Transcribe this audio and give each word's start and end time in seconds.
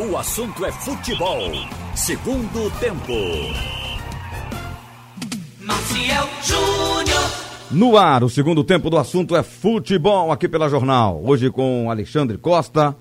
O 0.00 0.16
assunto 0.16 0.64
é 0.64 0.70
futebol. 0.70 1.40
Segundo 1.96 2.70
tempo. 2.78 3.12
Maciel 5.60 6.28
Júnior. 6.40 7.20
No 7.68 7.96
ar, 7.98 8.22
o 8.22 8.30
segundo 8.30 8.62
tempo 8.62 8.90
do 8.90 8.96
assunto 8.96 9.34
é 9.34 9.42
futebol 9.42 10.30
aqui 10.30 10.48
pela 10.48 10.68
Jornal. 10.68 11.20
Hoje 11.24 11.50
com 11.50 11.90
Alexandre 11.90 12.38
Costa. 12.38 12.96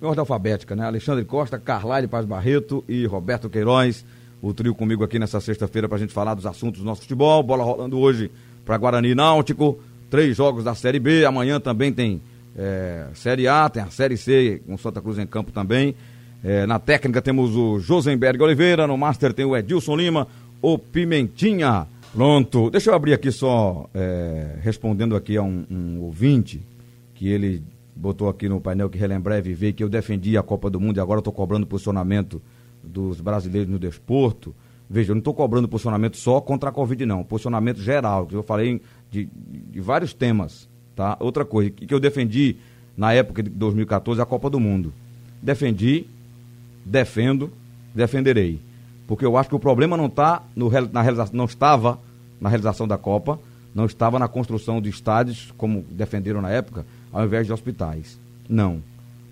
Em 0.00 0.06
ordem 0.06 0.20
alfabética, 0.20 0.76
né? 0.76 0.86
Alexandre 0.86 1.24
Costa, 1.24 1.58
Carlyle 1.58 2.06
Paz 2.06 2.24
Barreto 2.26 2.84
e 2.88 3.04
Roberto 3.04 3.50
Queiroz. 3.50 4.04
O 4.40 4.54
trio 4.54 4.76
comigo 4.76 5.02
aqui 5.02 5.18
nessa 5.18 5.40
sexta-feira 5.40 5.88
para 5.88 5.96
a 5.96 6.00
gente 6.00 6.12
falar 6.12 6.34
dos 6.34 6.46
assuntos 6.46 6.80
do 6.80 6.86
nosso 6.86 7.00
futebol. 7.00 7.42
Bola 7.42 7.64
rolando 7.64 7.98
hoje 7.98 8.30
para 8.64 8.78
Guarani 8.78 9.16
Náutico. 9.16 9.80
Três 10.08 10.36
jogos 10.36 10.62
da 10.62 10.76
Série 10.76 11.00
B. 11.00 11.24
Amanhã 11.24 11.58
também 11.58 11.92
tem 11.92 12.22
é, 12.56 13.06
Série 13.14 13.48
A, 13.48 13.68
tem 13.68 13.82
a 13.82 13.90
Série 13.90 14.16
C 14.16 14.62
com 14.66 14.76
Santa 14.76 15.00
Cruz 15.00 15.18
em 15.18 15.26
campo 15.26 15.52
também. 15.52 15.94
É, 16.44 16.66
na 16.66 16.78
técnica 16.78 17.22
temos 17.22 17.56
o 17.56 17.78
Josenberg 17.78 18.42
Oliveira, 18.42 18.86
no 18.86 18.98
Master 18.98 19.32
tem 19.32 19.44
o 19.44 19.56
Edilson 19.56 19.96
Lima, 19.96 20.26
o 20.60 20.76
Pimentinha. 20.76 21.86
Pronto, 22.12 22.68
deixa 22.68 22.90
eu 22.90 22.94
abrir 22.94 23.14
aqui 23.14 23.32
só, 23.32 23.88
é, 23.94 24.56
respondendo 24.60 25.16
aqui 25.16 25.36
a 25.36 25.42
um, 25.42 25.64
um, 25.70 26.00
ouvinte, 26.02 26.60
que 27.14 27.28
ele 27.28 27.62
botou 27.96 28.28
aqui 28.28 28.48
no 28.48 28.60
painel 28.60 28.90
que 28.90 28.98
relembrar 28.98 29.38
e 29.38 29.42
viver 29.42 29.72
que 29.72 29.82
eu 29.82 29.88
defendi 29.88 30.36
a 30.36 30.42
Copa 30.42 30.68
do 30.68 30.78
Mundo 30.78 30.98
e 30.98 31.00
agora 31.00 31.20
estou 31.20 31.32
cobrando 31.32 31.66
posicionamento 31.66 32.42
dos 32.82 33.20
brasileiros 33.20 33.70
no 33.70 33.78
desporto. 33.78 34.54
Veja, 34.90 35.12
eu 35.12 35.14
não 35.14 35.20
estou 35.20 35.32
cobrando 35.32 35.68
posicionamento 35.68 36.18
só 36.18 36.40
contra 36.40 36.68
a 36.68 36.72
Covid, 36.72 37.06
não. 37.06 37.24
Posicionamento 37.24 37.80
geral, 37.80 38.26
que 38.26 38.34
eu 38.34 38.42
falei 38.42 38.82
de, 39.10 39.26
de 39.70 39.80
vários 39.80 40.12
temas. 40.12 40.68
Tá? 40.94 41.16
Outra 41.20 41.44
coisa, 41.44 41.70
que, 41.70 41.92
eu 41.92 42.00
defendi 42.00 42.56
na 42.96 43.12
época 43.12 43.42
de 43.42 43.50
2014, 43.50 44.20
a 44.20 44.26
Copa 44.26 44.50
do 44.50 44.60
Mundo. 44.60 44.92
Defendi, 45.40 46.06
defendo, 46.84 47.50
defenderei. 47.94 48.60
Porque 49.06 49.24
eu 49.24 49.36
acho 49.36 49.48
que 49.48 49.54
o 49.54 49.60
problema 49.60 49.96
não 49.96 50.08
tá 50.08 50.42
no, 50.54 50.70
na 50.92 51.02
realização, 51.02 51.36
não 51.36 51.44
estava 51.44 51.98
na 52.40 52.48
realização 52.48 52.86
da 52.86 52.98
Copa, 52.98 53.38
não 53.74 53.86
estava 53.86 54.18
na 54.18 54.28
construção 54.28 54.80
de 54.80 54.90
estádios, 54.90 55.52
como 55.56 55.82
defenderam 55.90 56.42
na 56.42 56.50
época, 56.50 56.84
ao 57.12 57.24
invés 57.24 57.46
de 57.46 57.52
hospitais. 57.52 58.18
Não. 58.48 58.82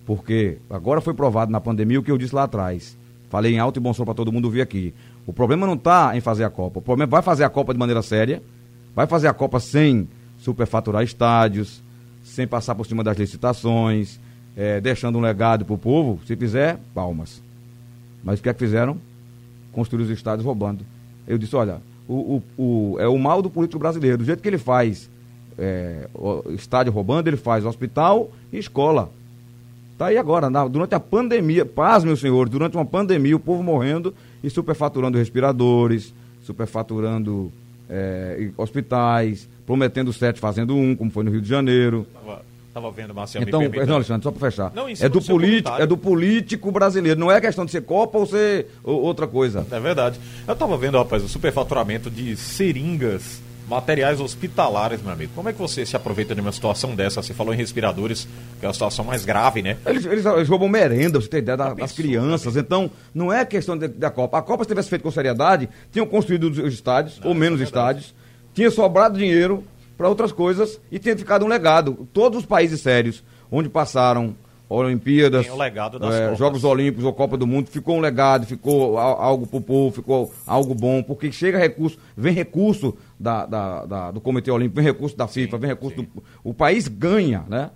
Porque 0.06 0.58
agora 0.68 1.00
foi 1.00 1.14
provado 1.14 1.52
na 1.52 1.60
pandemia 1.60 2.00
o 2.00 2.02
que 2.02 2.10
eu 2.10 2.18
disse 2.18 2.34
lá 2.34 2.44
atrás. 2.44 2.96
Falei 3.28 3.54
em 3.54 3.58
alto 3.58 3.78
e 3.78 3.80
bom 3.80 3.92
som 3.92 4.04
para 4.04 4.14
todo 4.14 4.32
mundo 4.32 4.46
ouvir 4.46 4.60
aqui. 4.60 4.92
O 5.26 5.32
problema 5.32 5.66
não 5.66 5.74
está 5.74 6.16
em 6.16 6.20
fazer 6.20 6.44
a 6.44 6.50
Copa. 6.50 6.80
O 6.80 6.82
problema 6.82 7.08
é 7.08 7.12
vai 7.12 7.22
fazer 7.22 7.44
a 7.44 7.48
Copa 7.50 7.72
de 7.72 7.78
maneira 7.78 8.02
séria, 8.02 8.42
vai 8.94 9.06
fazer 9.06 9.28
a 9.28 9.34
Copa 9.34 9.60
sem 9.60 10.08
superfaturar 10.40 11.02
estádios, 11.02 11.80
sem 12.24 12.46
passar 12.46 12.74
por 12.74 12.86
cima 12.86 13.04
das 13.04 13.16
licitações, 13.16 14.18
é, 14.56 14.80
deixando 14.80 15.18
um 15.18 15.20
legado 15.20 15.64
para 15.64 15.74
o 15.74 15.78
povo. 15.78 16.20
Se 16.26 16.36
fizer, 16.36 16.78
palmas. 16.94 17.42
Mas 18.22 18.40
o 18.40 18.42
que 18.42 18.48
é 18.48 18.52
que 18.52 18.58
fizeram? 18.58 18.98
Construir 19.72 20.02
os 20.02 20.10
estádios 20.10 20.44
roubando. 20.44 20.84
Eu 21.26 21.38
disse, 21.38 21.54
olha, 21.56 21.80
o, 22.08 22.42
o, 22.58 22.62
o, 22.62 22.96
é 22.98 23.06
o 23.06 23.18
mal 23.18 23.40
do 23.40 23.48
político 23.48 23.78
brasileiro. 23.78 24.18
Do 24.18 24.24
jeito 24.24 24.42
que 24.42 24.48
ele 24.48 24.58
faz 24.58 25.08
é, 25.58 26.08
estádio 26.50 26.92
roubando, 26.92 27.28
ele 27.28 27.36
faz 27.36 27.64
hospital 27.64 28.30
e 28.52 28.58
escola. 28.58 29.10
Está 29.92 30.06
aí 30.06 30.16
agora, 30.16 30.48
na, 30.48 30.66
durante 30.66 30.94
a 30.94 31.00
pandemia, 31.00 31.64
paz, 31.66 32.02
meu 32.02 32.16
senhor, 32.16 32.48
durante 32.48 32.76
uma 32.76 32.86
pandemia, 32.86 33.36
o 33.36 33.40
povo 33.40 33.62
morrendo 33.62 34.14
e 34.42 34.48
superfaturando 34.48 35.18
respiradores, 35.18 36.14
superfaturando 36.42 37.52
é, 37.90 38.50
hospitais, 38.56 39.48
prometendo 39.66 40.12
sete, 40.12 40.40
fazendo 40.40 40.76
um, 40.76 40.94
como 40.94 41.10
foi 41.10 41.24
no 41.24 41.30
Rio 41.30 41.40
de 41.40 41.48
Janeiro. 41.48 42.06
Tava, 42.14 42.42
tava 42.72 42.90
vendo, 42.90 43.14
Marcelo, 43.14 43.44
Então, 43.46 43.60
não, 43.86 43.96
Alexandre, 43.96 44.22
só 44.22 44.30
para 44.30 44.50
fechar. 44.50 44.72
Não, 44.74 44.88
é, 44.88 45.08
do 45.08 45.20
político, 45.20 45.76
é 45.76 45.86
do 45.86 45.96
político 45.96 46.70
brasileiro, 46.70 47.18
não 47.18 47.30
é 47.30 47.40
questão 47.40 47.64
de 47.64 47.72
ser 47.72 47.82
Copa 47.82 48.18
ou 48.18 48.26
ser 48.26 48.68
outra 48.82 49.26
coisa. 49.26 49.66
É 49.70 49.80
verdade. 49.80 50.18
Eu 50.46 50.54
estava 50.54 50.76
vendo, 50.76 50.96
rapaz, 50.96 51.22
o 51.22 51.28
superfaturamento 51.28 52.10
de 52.10 52.36
seringas 52.36 53.42
materiais 53.70 54.20
hospitalares, 54.20 55.00
meu 55.00 55.12
amigo. 55.12 55.32
Como 55.32 55.48
é 55.48 55.52
que 55.52 55.58
você 55.58 55.86
se 55.86 55.94
aproveita 55.94 56.34
de 56.34 56.40
uma 56.40 56.50
situação 56.50 56.96
dessa? 56.96 57.22
Você 57.22 57.32
falou 57.32 57.54
em 57.54 57.56
respiradores, 57.56 58.26
que 58.58 58.66
é 58.66 58.68
a 58.68 58.72
situação 58.72 59.04
mais 59.04 59.24
grave, 59.24 59.62
né? 59.62 59.76
Eles, 59.86 60.04
eles, 60.04 60.26
eles 60.26 60.48
roubam 60.48 60.68
merenda, 60.68 61.20
você 61.20 61.28
tem 61.28 61.38
ideia, 61.38 61.56
da, 61.56 61.72
das 61.72 61.92
crianças. 61.92 62.56
Então, 62.56 62.90
não 63.14 63.32
é 63.32 63.44
questão 63.44 63.78
de, 63.78 63.86
da 63.86 64.10
Copa. 64.10 64.38
A 64.38 64.42
Copa, 64.42 64.64
se 64.64 64.68
tivesse 64.68 64.90
feito 64.90 65.02
com 65.02 65.10
seriedade, 65.10 65.68
tinham 65.92 66.04
construído 66.04 66.44
os 66.48 66.74
estádios, 66.74 67.20
não, 67.20 67.28
ou 67.28 67.34
menos 67.34 67.60
é 67.60 67.64
estádios, 67.64 68.12
tinha 68.52 68.70
sobrado 68.72 69.16
dinheiro 69.16 69.62
para 69.96 70.08
outras 70.08 70.32
coisas 70.32 70.80
e 70.90 70.98
tinha 70.98 71.16
ficado 71.16 71.44
um 71.44 71.48
legado. 71.48 72.08
Todos 72.12 72.40
os 72.40 72.46
países 72.46 72.80
sérios, 72.80 73.22
onde 73.52 73.68
passaram 73.68 74.34
Olimpíadas, 74.70 75.46
é, 76.14 76.36
Jogos 76.36 76.62
Olímpicos 76.62 77.04
ou 77.04 77.12
Copa 77.12 77.36
do 77.36 77.44
Mundo, 77.44 77.68
ficou 77.68 77.96
um 77.96 78.00
legado, 78.00 78.46
ficou 78.46 78.96
algo 78.96 79.44
para 79.44 79.56
o 79.56 79.60
povo, 79.60 79.94
ficou 79.96 80.32
algo 80.46 80.76
bom, 80.76 81.02
porque 81.02 81.32
chega 81.32 81.58
recurso, 81.58 81.98
vem 82.16 82.32
recurso 82.32 82.96
da, 83.18 83.44
da, 83.46 83.84
da, 83.84 84.10
do 84.12 84.20
Comitê 84.20 84.48
Olímpico, 84.48 84.76
vem 84.76 84.84
recurso 84.84 85.16
da 85.16 85.26
FIFA, 85.26 85.56
sim, 85.56 85.60
vem 85.60 85.70
recurso 85.70 86.02
do. 86.02 86.08
O 86.44 86.54
país 86.54 86.86
ganha, 86.86 87.44
né? 87.48 87.70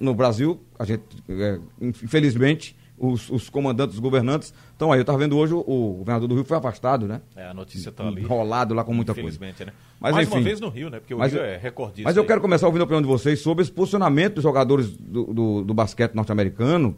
No 0.00 0.14
Brasil, 0.14 0.60
a 0.76 0.84
gente, 0.84 1.02
é, 1.28 1.60
infelizmente, 1.80 2.74
os, 3.02 3.28
os, 3.30 3.50
comandantes, 3.50 3.96
os 3.96 4.00
governantes 4.00 4.54
estão 4.70 4.92
aí. 4.92 5.00
Eu 5.00 5.02
estava 5.02 5.18
vendo 5.18 5.36
hoje 5.36 5.52
o, 5.52 5.58
o, 5.58 5.94
governador 5.98 6.28
do 6.28 6.34
Rio 6.36 6.44
foi 6.44 6.56
afastado, 6.56 7.08
né? 7.08 7.20
É, 7.34 7.48
a 7.48 7.54
notícia 7.54 7.88
está 7.88 8.06
ali. 8.06 8.22
Rolado 8.22 8.72
lá 8.74 8.84
com 8.84 8.94
muita 8.94 9.12
coisa. 9.12 9.38
Né? 9.40 9.52
Mas, 9.98 10.14
Mais 10.14 10.28
enfim, 10.28 10.38
uma 10.38 10.44
vez 10.44 10.60
no 10.60 10.68
Rio, 10.68 10.88
né? 10.88 11.00
Porque 11.00 11.12
o 11.12 11.18
mas, 11.18 11.32
Rio 11.32 11.42
é 11.42 11.56
recordista. 11.56 12.04
Mas 12.04 12.16
eu 12.16 12.24
quero 12.24 12.40
começar 12.40 12.66
ouvindo 12.66 12.82
a 12.82 12.84
opinião 12.84 13.02
de 13.02 13.08
vocês 13.08 13.40
sobre 13.40 13.62
esse 13.62 13.72
posicionamento 13.72 14.34
dos 14.34 14.44
jogadores 14.44 14.96
do, 14.96 15.24
do, 15.34 15.64
do 15.64 15.74
basquete 15.74 16.14
norte-americano 16.14 16.96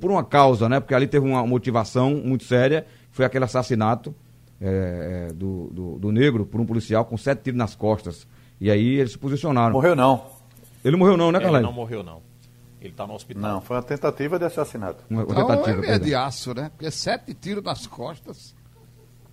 por 0.00 0.10
uma 0.10 0.24
causa, 0.24 0.68
né? 0.68 0.80
Porque 0.80 0.94
ali 0.94 1.06
teve 1.06 1.26
uma 1.26 1.46
motivação 1.46 2.14
muito 2.14 2.44
séria, 2.44 2.86
que 3.10 3.16
foi 3.16 3.24
aquele 3.24 3.44
assassinato 3.44 4.14
é, 4.60 5.28
é, 5.28 5.32
do, 5.34 5.68
do, 5.70 5.98
do, 5.98 6.12
negro 6.12 6.46
por 6.46 6.60
um 6.60 6.66
policial 6.66 7.04
com 7.04 7.16
sete 7.16 7.42
tiros 7.42 7.58
nas 7.58 7.74
costas. 7.74 8.26
E 8.60 8.70
aí 8.70 8.96
eles 8.96 9.12
se 9.12 9.18
posicionaram. 9.18 9.72
Morreu 9.72 9.96
não. 9.96 10.24
Ele 10.84 10.96
morreu 10.96 11.16
não, 11.16 11.30
né, 11.30 11.40
Carlai? 11.40 11.60
Ele 11.60 11.66
não 11.66 11.74
morreu 11.74 12.02
não. 12.02 12.31
Ele 12.82 12.92
está 12.92 13.06
no 13.06 13.14
hospital. 13.14 13.42
Não, 13.42 13.60
foi 13.60 13.76
uma 13.76 13.82
tentativa 13.82 14.38
de 14.40 14.44
assassinato. 14.44 15.04
Uma, 15.08 15.24
uma 15.24 15.34
tentativa, 15.34 15.78
então, 15.78 15.94
é 15.94 15.98
de 16.00 16.14
aço, 16.16 16.52
né? 16.52 16.70
Porque 16.70 16.90
sete 16.90 17.32
tiros 17.32 17.62
nas 17.62 17.86
costas. 17.86 18.56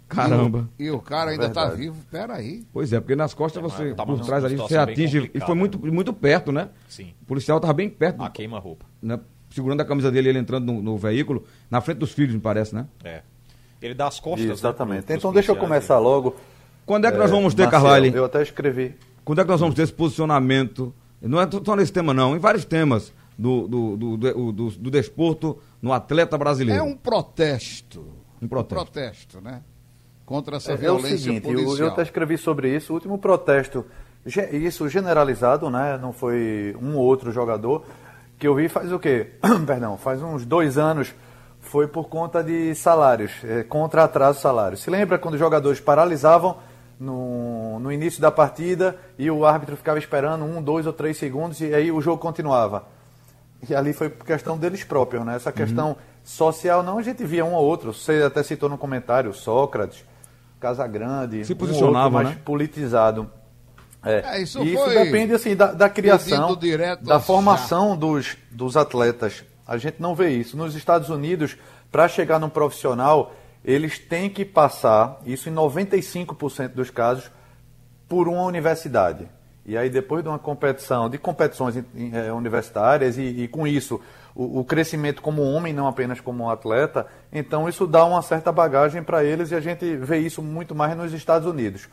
Caramba. 0.07 0.69
E 0.77 0.83
o, 0.83 0.85
e 0.87 0.91
o 0.91 0.99
cara 0.99 1.31
ainda 1.31 1.47
está 1.47 1.67
vivo, 1.69 1.97
peraí. 2.11 2.63
Pois 2.71 2.93
é, 2.93 2.99
porque 2.99 3.15
nas 3.15 3.33
costas 3.33 3.61
você, 3.61 3.93
tá 3.95 4.05
por 4.05 4.19
trás 4.21 4.45
ali, 4.45 4.55
você 4.55 4.77
atinge. 4.77 5.31
E 5.33 5.39
foi 5.39 5.55
muito, 5.55 5.79
muito 5.79 6.13
perto, 6.13 6.51
né? 6.51 6.69
Sim. 6.87 7.13
O 7.23 7.25
policial 7.25 7.57
estava 7.57 7.73
bem 7.73 7.89
perto. 7.89 8.21
A 8.21 8.29
queima-roupa. 8.29 8.85
Né? 9.01 9.19
Segurando 9.49 9.81
a 9.81 9.85
camisa 9.85 10.11
dele, 10.11 10.29
ele 10.29 10.39
entrando 10.39 10.71
no, 10.71 10.81
no, 10.81 10.97
veículo, 10.97 11.43
na 11.71 11.81
frente 11.81 11.97
dos 11.97 12.11
filhos, 12.11 12.35
me 12.35 12.41
parece, 12.41 12.75
né? 12.75 12.85
É. 13.03 13.23
Ele 13.81 13.95
dá 13.95 14.07
as 14.07 14.19
costas. 14.19 14.45
Né, 14.45 14.53
exatamente. 14.53 15.09
Né, 15.09 15.16
então 15.16 15.33
deixa 15.33 15.51
eu 15.51 15.55
começar 15.55 15.97
logo. 15.97 16.35
Quando 16.85 17.05
é 17.05 17.11
que 17.11 17.17
nós 17.17 17.31
vamos 17.31 17.55
ter, 17.55 17.67
Carlyle? 17.69 18.16
Eu 18.16 18.25
até 18.25 18.43
escrevi. 18.43 18.95
Quando 19.25 19.41
é 19.41 19.43
que 19.43 19.49
nós 19.49 19.59
vamos 19.59 19.75
ter 19.75 19.83
esse 19.83 19.93
posicionamento? 19.93 20.93
Não 21.19 21.41
é 21.41 21.47
só 21.66 21.75
nesse 21.75 21.91
tema, 21.91 22.13
não, 22.13 22.35
em 22.35 22.39
vários 22.39 22.63
temas 22.66 23.11
do, 23.39 23.67
do, 23.69 23.97
do, 23.97 24.17
do, 24.17 24.51
do, 24.51 24.69
do 24.72 24.91
desporto 24.91 25.57
no 25.81 25.94
atleta 25.94 26.38
brasileiro. 26.38 26.81
É 26.81 26.83
um 26.83 26.95
protesto. 26.95 28.05
Um 28.41 28.47
protesto. 28.50 28.81
Um 28.81 28.85
protesto, 28.85 29.41
né? 29.41 29.61
Contra 30.25 30.57
essa 30.57 30.73
é, 30.73 30.75
violência 30.75 31.13
é 31.13 31.16
o 31.16 31.17
seguinte, 31.19 31.44
policial. 31.44 31.78
Eu, 31.78 31.88
até 31.88 32.01
escrevi 32.01 32.38
sobre 32.38 32.75
isso. 32.75 32.91
O 32.91 32.95
último 32.95 33.17
protesto, 33.17 33.85
isso 34.51 34.89
generalizado, 34.89 35.69
né? 35.69 35.97
Não 35.97 36.11
foi 36.11 36.75
um 36.81 36.97
ou 36.97 37.05
outro 37.05 37.31
jogador, 37.31 37.85
que 38.38 38.45
eu 38.45 38.53
vi 38.53 38.67
faz 38.67 38.91
o 38.91 38.99
quê? 38.99 39.31
Perdão, 39.66 39.97
faz 39.97 40.22
uns 40.22 40.45
dois 40.45 40.78
anos 40.78 41.16
foi 41.61 41.88
por 41.88 42.09
conta 42.09 42.44
de 42.44 42.73
salários, 42.75 43.31
é, 43.44 43.63
contra 43.63 44.03
atraso 44.03 44.38
de 44.38 44.41
salários. 44.41 44.81
Se 44.81 44.89
lembra 44.89 45.17
quando 45.17 45.35
os 45.35 45.39
jogadores 45.39 45.79
paralisavam 45.79 46.57
no, 46.99 47.79
no 47.79 47.91
início 47.91 48.22
da 48.22 48.31
partida 48.31 48.97
e 49.17 49.29
o 49.31 49.45
árbitro 49.45 49.78
ficava 49.78 49.97
esperando 49.97 50.44
um, 50.44 50.61
dois 50.61 50.85
ou 50.85 50.94
três 50.94 51.17
segundos 51.17 51.61
e 51.61 51.73
aí 51.73 51.91
o 51.91 52.01
jogo 52.01 52.17
continuava? 52.17 52.98
E 53.68 53.75
ali 53.75 53.92
foi 53.92 54.09
questão 54.09 54.58
deles 54.58 54.84
próprios, 54.84 55.26
né? 55.26 55.35
Essa 55.35 55.52
questão 55.52 55.90
uhum. 55.90 55.96
social, 56.23 56.82
não, 56.82 56.97
a 56.97 57.02
gente 57.02 57.26
via 57.26 57.44
um 57.44 57.53
ou 57.53 57.66
outro. 57.66 57.94
Você 57.94 58.23
até 58.23 58.41
citou 58.41 58.70
no 58.70 58.78
comentário, 58.78 59.34
Sócrates, 59.34 60.06
Casagrande, 60.59 61.44
Se 61.46 61.56
posicionava, 61.56 62.08
um 62.08 62.11
mais 62.11 62.29
né? 62.29 62.38
politizado. 62.44 63.29
É. 64.03 64.38
é 64.38 64.41
isso, 64.41 64.64
isso 64.64 64.88
depende 64.88 65.34
assim, 65.34 65.56
da, 65.56 65.73
da 65.73 65.90
criação, 65.90 66.58
da 67.02 67.20
formação 67.20 67.97
dos, 67.97 68.38
dos 68.50 68.78
atletas. 68.78 69.44
A 69.67 69.78
gente 69.78 70.02
não 70.02 70.16
vê 70.16 70.29
isso. 70.29 70.55
Nos 70.55 70.73
Estados 70.73 71.09
Unidos, 71.09 71.58
para 71.91 72.08
chegar 72.08 72.40
num 72.40 72.50
profissional, 72.50 73.35
eles 73.64 74.00
têm 74.00 74.29
que 74.29 74.46
passar, 74.46 75.20
isso 75.26 75.50
em 75.50 75.53
95% 75.53 76.70
dos 76.70 76.90
casos, 76.90 77.29
por 78.08 78.28
uma 78.28 78.44
universidade. 78.44 79.28
E 79.66 79.78
aí, 79.78 79.90
depois 79.90 80.23
de 80.23 80.29
uma 80.29 80.40
competição, 80.40 81.09
de 81.09 81.17
competições 81.17 81.76
é, 81.78 82.32
universitárias, 82.32 83.17
e, 83.17 83.22
e, 83.22 83.47
com 83.47 83.67
isso 83.67 84.02
o, 84.34 84.59
o, 84.59 84.64
crescimento 84.66 85.22
como 85.22 85.44
homem, 85.44 85.73
não 85.73 85.88
apenas 85.88 86.20
como 86.20 86.50
atleta, 86.50 87.06
então 87.32 87.67
isso 87.70 87.85
dá 87.85 88.03
uma 88.06 88.22
certa 88.22 88.52
bagagem 88.52 89.03
para 89.03 89.23
eles 89.23 89.52
e 89.52 89.56
a 89.56 89.59
gente 89.59 89.96
vê 89.97 90.17
isso 90.20 90.41
muito 90.41 90.73
mais 90.73 90.96
nos 90.97 91.14
Estados 91.14 91.47
Unidos. 91.47 91.88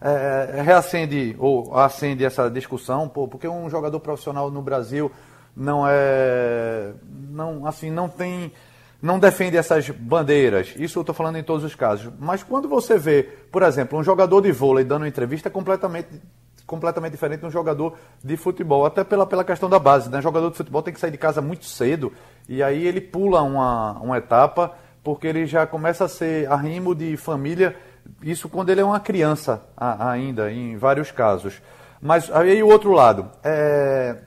É, 0.00 0.58
é, 0.58 0.62
reacende 0.62 1.34
ou 1.38 1.76
acende 1.76 2.24
essa 2.24 2.48
discussão, 2.48 3.08
pô, 3.08 3.26
porque 3.26 3.48
um 3.48 3.68
jogador 3.68 3.98
profissional 3.98 4.50
no 4.50 4.62
Brasil 4.62 5.10
não 5.56 5.84
é. 5.88 6.92
não 7.28 7.66
assim 7.66 7.90
não 7.90 8.08
tem 8.08 8.52
não 9.02 9.18
defende 9.18 9.56
essas 9.56 9.88
bandeiras. 9.90 10.74
Isso 10.76 10.98
eu 10.98 11.02
estou 11.02 11.14
falando 11.14 11.36
em 11.36 11.42
todos 11.42 11.64
os 11.64 11.74
casos. 11.74 12.12
Mas 12.18 12.42
quando 12.42 12.68
você 12.68 12.98
vê, 12.98 13.22
por 13.50 13.62
exemplo, 13.62 13.98
um 13.98 14.02
jogador 14.02 14.40
de 14.40 14.50
vôlei 14.50 14.84
dando 14.84 15.06
entrevista 15.06 15.48
completamente 15.48 16.08
completamente 16.68 17.12
diferente 17.12 17.40
de 17.40 17.46
um 17.46 17.50
jogador 17.50 17.96
de 18.22 18.36
futebol, 18.36 18.84
até 18.84 19.02
pela, 19.02 19.26
pela 19.26 19.42
questão 19.42 19.70
da 19.70 19.78
base. 19.78 20.10
Né? 20.10 20.20
Jogador 20.20 20.50
de 20.50 20.56
futebol 20.56 20.82
tem 20.82 20.92
que 20.92 21.00
sair 21.00 21.10
de 21.10 21.16
casa 21.16 21.40
muito 21.40 21.64
cedo 21.64 22.12
e 22.46 22.62
aí 22.62 22.86
ele 22.86 23.00
pula 23.00 23.42
uma, 23.42 23.92
uma 23.94 24.18
etapa 24.18 24.74
porque 25.02 25.26
ele 25.26 25.46
já 25.46 25.66
começa 25.66 26.04
a 26.04 26.08
ser 26.08 26.46
arrimo 26.52 26.94
de 26.94 27.16
família, 27.16 27.74
isso 28.22 28.48
quando 28.50 28.68
ele 28.68 28.82
é 28.82 28.84
uma 28.84 29.00
criança 29.00 29.62
ainda, 29.76 30.52
em 30.52 30.76
vários 30.76 31.10
casos. 31.10 31.62
Mas 32.02 32.30
aí 32.30 32.62
o 32.62 32.68
outro 32.68 32.92
lado, 32.92 33.30
é, 33.42 34.18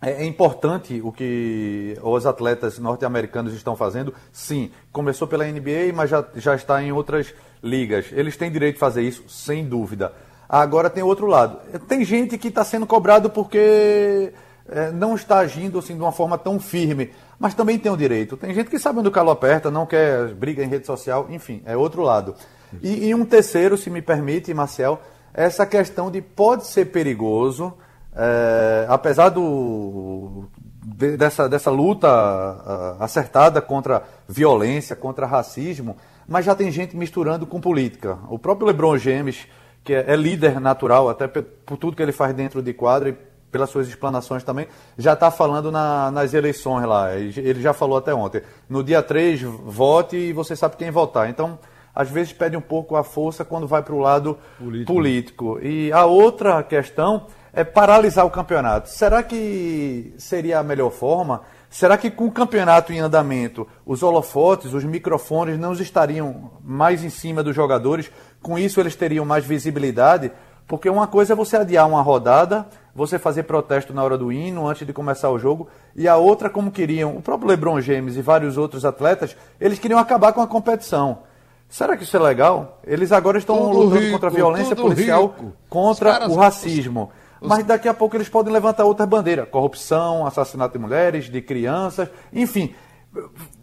é, 0.00 0.22
é 0.22 0.24
importante 0.24 1.00
o 1.02 1.10
que 1.10 1.98
os 2.00 2.26
atletas 2.26 2.78
norte-americanos 2.78 3.52
estão 3.54 3.74
fazendo. 3.74 4.14
Sim, 4.30 4.70
começou 4.92 5.26
pela 5.26 5.44
NBA, 5.44 5.92
mas 5.92 6.10
já, 6.10 6.24
já 6.36 6.54
está 6.54 6.80
em 6.80 6.92
outras 6.92 7.34
ligas. 7.60 8.06
Eles 8.12 8.36
têm 8.36 8.52
direito 8.52 8.74
de 8.74 8.80
fazer 8.80 9.02
isso, 9.02 9.24
sem 9.28 9.64
dúvida. 9.64 10.12
Agora 10.52 10.90
tem 10.90 11.02
outro 11.02 11.26
lado. 11.26 11.60
Tem 11.88 12.04
gente 12.04 12.36
que 12.36 12.48
está 12.48 12.62
sendo 12.62 12.86
cobrado 12.86 13.30
porque 13.30 14.34
é, 14.68 14.90
não 14.90 15.14
está 15.14 15.38
agindo 15.38 15.78
assim, 15.78 15.96
de 15.96 16.02
uma 16.02 16.12
forma 16.12 16.36
tão 16.36 16.60
firme, 16.60 17.10
mas 17.38 17.54
também 17.54 17.78
tem 17.78 17.90
o 17.90 17.96
direito. 17.96 18.36
Tem 18.36 18.52
gente 18.52 18.68
que 18.68 18.78
sabe 18.78 18.98
onde 18.98 19.08
o 19.08 19.10
calo 19.10 19.30
aperta, 19.30 19.70
não 19.70 19.86
quer 19.86 20.28
briga 20.34 20.62
em 20.62 20.68
rede 20.68 20.86
social, 20.86 21.26
enfim, 21.30 21.62
é 21.64 21.74
outro 21.74 22.02
lado. 22.02 22.34
E, 22.82 23.06
e 23.06 23.14
um 23.14 23.24
terceiro, 23.24 23.78
se 23.78 23.88
me 23.88 24.02
permite, 24.02 24.52
Marcel, 24.52 25.00
essa 25.32 25.64
questão 25.64 26.10
de 26.10 26.20
pode 26.20 26.66
ser 26.66 26.84
perigoso, 26.84 27.72
é, 28.14 28.84
apesar 28.90 29.30
do, 29.30 30.44
de, 30.84 31.16
dessa, 31.16 31.48
dessa 31.48 31.70
luta 31.70 32.08
uh, 32.08 33.02
acertada 33.02 33.62
contra 33.62 34.02
violência, 34.28 34.94
contra 34.94 35.24
racismo, 35.24 35.96
mas 36.28 36.44
já 36.44 36.54
tem 36.54 36.70
gente 36.70 36.94
misturando 36.94 37.46
com 37.46 37.58
política. 37.58 38.18
O 38.28 38.38
próprio 38.38 38.66
LeBron 38.66 38.98
James 38.98 39.46
que 39.84 39.94
é, 39.94 40.12
é 40.12 40.16
líder 40.16 40.60
natural, 40.60 41.08
até 41.08 41.26
por 41.26 41.76
tudo 41.76 41.96
que 41.96 42.02
ele 42.02 42.12
faz 42.12 42.34
dentro 42.34 42.62
de 42.62 42.72
quadra 42.72 43.08
e 43.08 43.16
pelas 43.52 43.68
suas 43.68 43.86
explanações 43.86 44.42
também, 44.42 44.66
já 44.96 45.12
está 45.12 45.30
falando 45.30 45.70
na, 45.70 46.10
nas 46.10 46.32
eleições 46.32 46.86
lá. 46.86 47.14
Ele 47.14 47.60
já 47.60 47.74
falou 47.74 47.98
até 47.98 48.14
ontem. 48.14 48.40
No 48.68 48.82
dia 48.82 49.02
3, 49.02 49.42
vote 49.42 50.16
e 50.16 50.32
você 50.32 50.56
sabe 50.56 50.76
quem 50.76 50.90
votar. 50.90 51.28
Então, 51.28 51.58
às 51.94 52.08
vezes 52.08 52.32
pede 52.32 52.56
um 52.56 52.62
pouco 52.62 52.96
a 52.96 53.04
força 53.04 53.44
quando 53.44 53.66
vai 53.66 53.82
para 53.82 53.94
o 53.94 53.98
lado 53.98 54.38
político. 54.58 54.92
político. 54.92 55.58
E 55.60 55.92
a 55.92 56.06
outra 56.06 56.62
questão 56.62 57.26
é 57.52 57.62
paralisar 57.62 58.24
o 58.24 58.30
campeonato. 58.30 58.88
Será 58.88 59.22
que 59.22 60.14
seria 60.16 60.58
a 60.58 60.62
melhor 60.62 60.90
forma? 60.90 61.42
Será 61.72 61.96
que 61.96 62.10
com 62.10 62.26
o 62.26 62.30
campeonato 62.30 62.92
em 62.92 63.00
andamento, 63.00 63.66
os 63.86 64.02
holofotes, 64.02 64.74
os 64.74 64.84
microfones 64.84 65.58
não 65.58 65.72
estariam 65.72 66.50
mais 66.62 67.02
em 67.02 67.08
cima 67.08 67.42
dos 67.42 67.56
jogadores? 67.56 68.12
Com 68.42 68.58
isso, 68.58 68.78
eles 68.78 68.94
teriam 68.94 69.24
mais 69.24 69.42
visibilidade? 69.42 70.30
Porque 70.68 70.90
uma 70.90 71.06
coisa 71.06 71.32
é 71.32 71.36
você 71.36 71.56
adiar 71.56 71.88
uma 71.88 72.02
rodada, 72.02 72.66
você 72.94 73.18
fazer 73.18 73.44
protesto 73.44 73.94
na 73.94 74.04
hora 74.04 74.18
do 74.18 74.30
hino, 74.30 74.68
antes 74.68 74.86
de 74.86 74.92
começar 74.92 75.30
o 75.30 75.38
jogo, 75.38 75.66
e 75.96 76.06
a 76.06 76.18
outra, 76.18 76.50
como 76.50 76.70
queriam 76.70 77.16
o 77.16 77.22
próprio 77.22 77.48
LeBron 77.48 77.80
James 77.80 78.18
e 78.18 78.20
vários 78.20 78.58
outros 78.58 78.84
atletas, 78.84 79.34
eles 79.58 79.78
queriam 79.78 79.98
acabar 79.98 80.34
com 80.34 80.42
a 80.42 80.46
competição. 80.46 81.20
Será 81.70 81.96
que 81.96 82.02
isso 82.02 82.14
é 82.14 82.20
legal? 82.20 82.80
Eles 82.86 83.12
agora 83.12 83.38
estão 83.38 83.56
tudo 83.56 83.78
lutando 83.78 83.98
rico, 83.98 84.12
contra 84.12 84.28
a 84.28 84.30
violência 84.30 84.76
policial, 84.76 85.28
rico. 85.28 85.52
contra 85.70 86.28
o 86.28 86.34
racismo. 86.34 87.10
Mas 87.42 87.64
daqui 87.64 87.88
a 87.88 87.94
pouco 87.94 88.16
eles 88.16 88.28
podem 88.28 88.52
levantar 88.52 88.84
outra 88.84 89.06
bandeira: 89.06 89.46
corrupção, 89.46 90.26
assassinato 90.26 90.74
de 90.74 90.78
mulheres, 90.78 91.30
de 91.30 91.40
crianças, 91.42 92.08
enfim. 92.32 92.74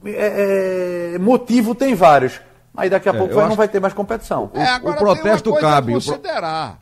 É, 0.05 1.13
é, 1.15 1.19
motivo 1.19 1.73
tem 1.73 1.95
vários. 1.95 2.39
Aí 2.75 2.89
daqui 2.89 3.09
a 3.09 3.13
é, 3.13 3.17
pouco 3.17 3.33
vai, 3.33 3.43
acho... 3.43 3.49
não 3.49 3.57
vai 3.57 3.67
ter 3.67 3.79
mais 3.79 3.93
competição. 3.93 4.51
É, 4.53 4.77
o, 4.77 4.91
o 4.91 4.95
protesto 4.95 5.53
cabe. 5.55 5.93
considerar. 5.93 6.79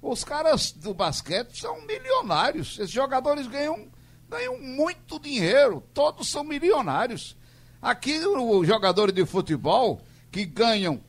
Os 0.00 0.22
caras 0.22 0.70
do 0.70 0.92
basquete 0.92 1.58
são 1.58 1.80
milionários. 1.86 2.78
Esses 2.78 2.90
jogadores 2.90 3.46
ganham, 3.46 3.88
ganham 4.28 4.60
muito 4.60 5.18
dinheiro. 5.18 5.82
Todos 5.92 6.30
são 6.30 6.44
milionários. 6.44 7.36
Aqui, 7.80 8.18
os 8.18 8.66
jogadores 8.66 9.14
de 9.14 9.24
futebol 9.26 10.00
que 10.30 10.44
ganham, 10.44 11.00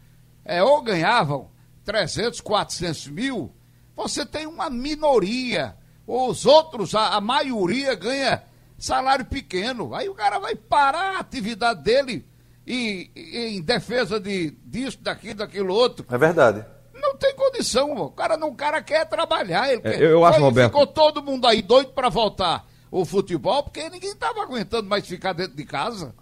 é, 0.43 0.63
ou 0.63 0.81
ganhavam 0.81 1.49
300, 1.83 2.41
400 2.41 3.07
mil, 3.07 3.53
você 3.95 4.25
tem 4.25 4.45
uma 4.45 4.69
minoria. 4.69 5.75
Os 6.07 6.45
outros, 6.45 6.93
a, 6.93 7.15
a 7.15 7.21
maioria 7.21 7.95
ganha 7.95 8.43
salário 8.77 9.25
pequeno. 9.25 9.95
Aí 9.95 10.09
o 10.09 10.13
cara 10.13 10.39
vai 10.39 10.55
parar 10.55 11.15
a 11.15 11.19
atividade 11.19 11.81
dele 11.81 12.25
e, 12.67 13.09
e, 13.15 13.57
em 13.57 13.61
defesa 13.61 14.19
de, 14.19 14.51
disso, 14.65 14.99
daquilo, 15.01 15.35
daquilo 15.35 15.73
outro. 15.73 16.05
É 16.09 16.17
verdade. 16.17 16.65
Não 16.93 17.15
tem 17.15 17.35
condição, 17.35 17.93
o 17.93 18.09
cara 18.09 18.35
não, 18.35 18.49
o 18.49 18.55
cara 18.55 18.81
quer 18.81 19.05
trabalhar. 19.05 19.71
Ele 19.71 19.81
é, 19.83 19.91
quer, 19.91 20.01
eu 20.01 20.25
acho, 20.25 20.39
Roberto. 20.39 20.71
Ficou 20.71 20.87
todo 20.87 21.23
mundo 21.23 21.47
aí 21.47 21.61
doido 21.61 21.91
para 21.93 22.09
voltar 22.09 22.65
o 22.91 23.05
futebol, 23.05 23.63
porque 23.63 23.89
ninguém 23.89 24.11
estava 24.11 24.41
aguentando 24.41 24.87
mais 24.87 25.07
ficar 25.07 25.33
dentro 25.33 25.55
de 25.55 25.65
casa. 25.65 26.13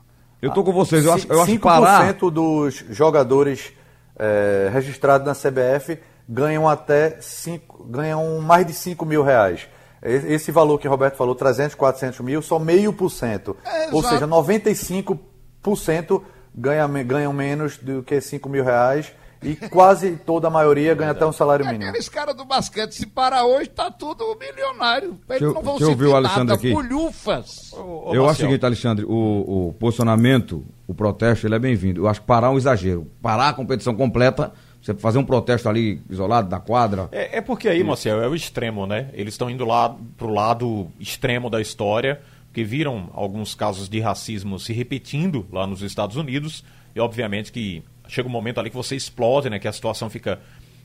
Eu 0.42 0.52
tô 0.52 0.64
com 0.64 0.74
vocês, 0.74 1.06
eu 1.06 1.14
acho, 1.14 1.31
eu 1.31 1.42
acho 1.42 1.52
5% 1.52 1.60
parar... 1.60 2.14
dos 2.14 2.84
jogadores 2.90 3.72
é, 4.18 4.70
registrados 4.74 5.25
na 5.25 5.34
CBF 5.34 5.98
ganham 6.28 6.68
até 6.68 7.18
cinco, 7.22 7.84
ganham 7.84 8.40
mais 8.40 8.66
de 8.66 8.74
5 8.74 9.06
mil 9.06 9.24
reais. 9.24 9.68
Esse 10.02 10.52
valor 10.52 10.80
que 10.80 10.88
o 10.88 10.92
Roberto 10.92 11.16
falou, 11.16 11.34
300, 11.34 11.75
400 11.75 12.20
mil, 12.20 12.42
só 12.42 12.60
meio 12.60 12.92
por 12.92 13.10
cento. 13.10 13.56
É, 13.66 13.88
Ou 13.90 14.04
seja, 14.04 14.28
95% 14.28 16.22
ganha, 16.54 16.86
ganham 17.04 17.31
menos 17.31 17.78
do 17.78 18.04
que 18.04 18.20
5 18.20 18.50
mil 18.50 18.66
reais 18.66 19.14
e 19.42 19.56
quase 19.70 20.18
toda 20.18 20.48
a 20.48 20.52
maioria 20.52 20.94
ganha 20.94 21.12
até 21.12 21.25
um 21.25 21.31
salário 21.31 21.66
mínimo. 21.66 21.90
Aqueles 21.90 22.10
caras 22.10 22.36
do 22.36 22.44
basquete, 22.44 22.94
se 22.94 23.06
parar 23.06 23.46
hoje, 23.46 23.70
tá 23.70 23.90
tudo 23.90 24.38
milionário. 24.38 25.18
Eles 25.30 25.42
eu, 25.42 25.54
não 25.54 25.62
vão 25.62 25.78
ser 25.78 25.86
o 25.86 26.16
Alexandre 26.16 26.48
nada, 26.48 26.54
aqui. 26.56 26.72
pulhufas. 26.74 27.72
eu 28.12 28.25
acho 28.25 28.44
o 28.44 28.46
seguinte, 28.46 28.66
Alexandre, 28.66 29.06
o, 29.06 29.70
o 29.70 29.74
posicionamento, 29.80 30.66
o 30.86 30.94
protesto, 30.94 31.48
ele 31.48 31.56
é 31.56 31.60
bem-vindo. 31.60 32.02
Eu 32.02 32.08
acho 32.10 32.20
que 32.20 32.28
parar 32.28 32.48
é 32.48 32.50
um 32.50 32.58
exagero. 32.58 33.08
Parar 33.22 33.50
a 33.50 33.54
competição 33.54 33.96
completa 33.96 34.52
você 34.84 34.94
fazer 34.94 35.18
um 35.18 35.24
protesto 35.24 35.70
ali 35.70 36.02
isolado 36.10 36.50
da 36.50 36.60
quadra. 36.60 37.08
É, 37.12 37.38
é 37.38 37.42
porque 37.42 37.70
aí, 37.70 37.82
Marcel, 37.84 38.22
é 38.22 38.28
o 38.28 38.36
extremo, 38.36 38.86
né? 38.86 39.10
Eles 39.14 39.34
estão 39.34 39.50
indo 39.50 39.64
lá 39.64 39.96
pro 40.18 40.30
lado 40.30 40.92
extremo 41.00 41.50
da 41.50 41.62
história, 41.62 42.22
porque 42.48 42.66
viram 42.66 43.10
alguns 43.14 43.56
casos 43.56 43.88
de 43.88 44.02
racismo 44.02 44.60
se 44.60 44.74
repetindo 44.74 45.48
lá 45.52 45.66
nos 45.66 45.82
Estados 45.82 46.18
Unidos, 46.18 46.66
e 46.94 47.00
obviamente 47.00 47.52
que 47.52 47.82
chega 48.10 48.28
um 48.28 48.32
momento 48.32 48.60
ali 48.60 48.70
que 48.70 48.75
você 48.75 48.96
explode, 48.96 49.50
né? 49.50 49.58
Que 49.58 49.70
a 49.70 49.72
situação 49.72 50.10
fica 50.10 50.40